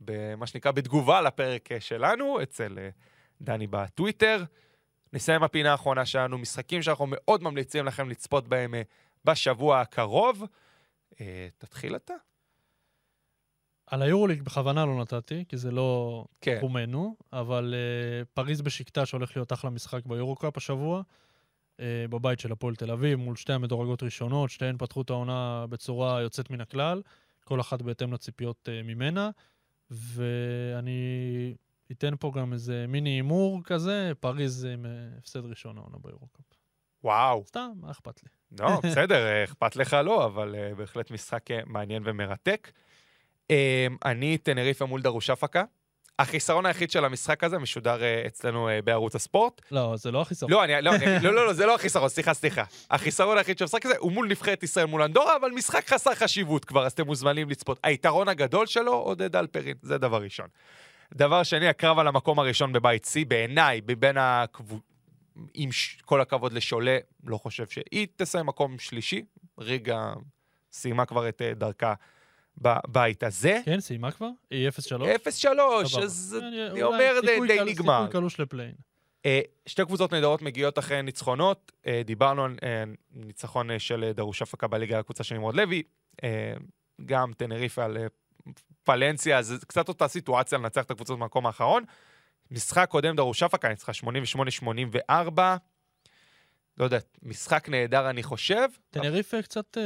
[0.01, 2.89] במה שנקרא בתגובה לפרק אה, שלנו, אצל אה,
[3.41, 4.43] דני בטוויטר.
[5.13, 8.82] נסיים הפינה האחרונה שלנו, משחקים שאנחנו מאוד ממליצים לכם לצפות בהם אה,
[9.25, 10.43] בשבוע הקרוב.
[11.21, 12.13] אה, תתחיל אתה.
[13.89, 16.57] על היורוליג בכוונה לא נתתי, כי זה לא כן.
[16.57, 22.75] תחומנו, אבל uh, פריז בשקטש הולך להיות אחלה משחק ביורו-קאפ השבוע, uh, בבית של הפועל
[22.75, 27.01] תל אביב, מול שתי המדורגות ראשונות, שתיהן פתחו את העונה בצורה יוצאת מן הכלל,
[27.43, 29.29] כל אחת בהתאם לציפיות uh, ממנה,
[29.91, 31.55] ואני
[31.91, 36.45] אתן פה גם איזה מיני הימור כזה, פריז עם uh, הפסד ראשון העונה ביורו-קאפ.
[37.03, 37.43] וואו.
[37.45, 38.29] סתם, מה אכפת לי?
[38.59, 42.71] לא, בסדר, אכפת לך לא, אבל אה, בהחלט משחק מעניין ומרתק.
[43.52, 45.64] אה, אני טנריפה מול דרוש אפקה.
[46.20, 49.62] החיסרון היחיד של המשחק הזה משודר אה, אצלנו אה, בערוץ הספורט.
[49.72, 50.52] לא, זה לא החיסרון.
[50.52, 52.64] לא, אני, לא, אני, לא, לא, לא, זה לא החיסרון, סליחה, סליחה.
[52.91, 56.66] החיסרון היחיד של המשחק הזה הוא מול נבחרת ישראל מול אנדורה, אבל משחק חסר חשיבות
[56.66, 57.80] כבר, אז אתם מוזמנים לצפות.
[57.84, 60.47] היתרון הגדול שלו, עודד אלפרין, זה דבר ראשון.
[61.14, 64.89] דבר שני, הקרב על המקום הראשון בבית C, בעיניי, מבין הקבוצות,
[65.54, 65.97] עם ש...
[66.06, 69.24] כל הכבוד לשולה, לא חושב שהיא תסיים מקום שלישי.
[69.60, 70.14] ריגה
[70.72, 71.93] סיימה כבר את אה, דרכה
[72.62, 73.62] בבית הזה.
[73.66, 74.30] כן, סיימה כבר?
[74.51, 74.72] היא 0-3?
[74.72, 74.78] 0-3,
[75.88, 76.03] סבבה.
[76.03, 77.97] אז אני- אומר די, נגמר.
[78.05, 78.74] סיכוי קלוש לפליין.
[79.26, 81.72] אה, שתי קבוצות נהדרות מגיעות אחרי ניצחונות.
[81.88, 85.84] אה, דיברנו על אה, ניצחון של דרוש הפקה בליגה הקבוצה של נמרוד לוי.
[87.05, 87.97] גם טנריפה על
[88.84, 91.84] פלנסיה, זה קצת אותה סיטואציה לנצח את הקבוצות במקום האחרון.
[92.51, 95.57] משחק קודם דרושפקה ניצחה 88-84.
[96.78, 98.68] לא יודע, משחק נהדר אני חושב.
[98.89, 99.84] טנריפה קצת אה,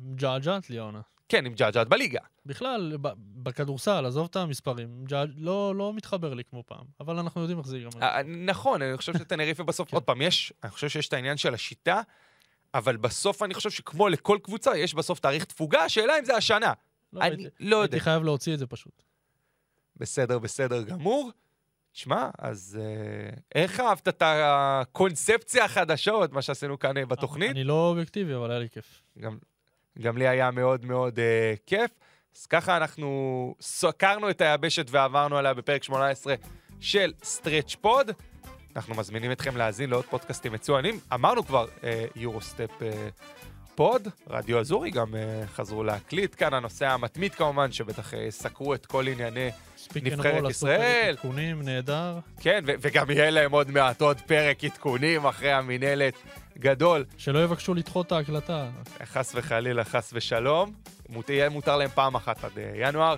[0.00, 1.00] מג'עג'עת לי העונה.
[1.28, 2.20] כן, עם ג'עג'עת בליגה.
[2.46, 2.96] בכלל,
[3.42, 7.66] בכדורסל, עזוב את המספרים, ג'עג' לא, לא מתחבר לי כמו פעם, אבל אנחנו יודעים איך
[7.66, 8.02] זה ייגמר.
[8.02, 9.96] אה, נכון, אני חושב שטנריפה בסוף, כן.
[9.96, 12.00] עוד פעם, יש, אני חושב שיש את העניין של השיטה,
[12.74, 16.72] אבל בסוף אני חושב שכמו לכל קבוצה, יש בסוף תאריך תפוגה, השאלה אם זה השנה.
[17.12, 17.82] לא, אני הייתי- לא יודע.
[17.94, 19.02] הייתי חייב להוציא את זה פשוט.
[19.96, 21.30] בסדר, בסדר גמור.
[21.92, 27.50] תשמע, אז אה, איך אהבת את הקונספציה החדשה, עוד מה שעשינו כאן אה, בתוכנית?
[27.50, 29.02] אני לא אובייקטיבי, אבל היה לי כיף.
[29.18, 29.38] גם,
[30.02, 31.90] גם לי היה מאוד מאוד אה, כיף.
[32.36, 36.34] אז ככה אנחנו סקרנו את היבשת ועברנו עליה בפרק 18
[36.80, 38.10] של Stretch Four.
[38.76, 41.00] אנחנו מזמינים אתכם להאזין לעוד פודקאסטים מצוינים.
[41.14, 43.08] אמרנו כבר אה, Eurostep אה,
[43.76, 46.34] פוד, רדיו אזורי גם אה, חזרו להקליט.
[46.38, 49.50] כאן הנושא המתמיד כמובן, שבטח אה, סקרו את כל ענייני
[50.02, 51.08] נבחרת ישראל.
[51.10, 52.18] עדכונים, נהדר.
[52.40, 56.14] כן, ו- וגם יהיה להם עוד מעט עוד פרק עדכונים אחרי המינהלת
[56.58, 57.04] גדול.
[57.18, 58.68] שלא יבקשו לדחות את ההקלטה.
[59.04, 60.72] חס וחלילה, חס ושלום.
[61.08, 63.16] מות- יהיה מותר להם פעם אחת עד אה, ינואר.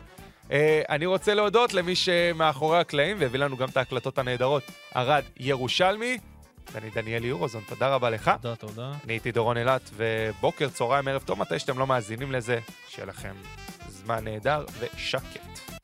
[0.52, 4.62] אה, אני רוצה להודות למי שמאחורי הקלעים והביא לנו גם את ההקלטות הנהדרות.
[4.96, 6.18] ארד ירושלמי,
[6.72, 8.30] ואני דניאל יורוזון, תודה רבה לך.
[8.42, 8.92] תודה, תודה.
[9.04, 12.58] אני הייתי דורון אילת, ובוקר, צהריים, ערב טוב, מתי שאתם לא מאזינים לזה,
[12.88, 13.34] שיהיה לכם
[13.88, 15.77] זמן נהדר ושקט.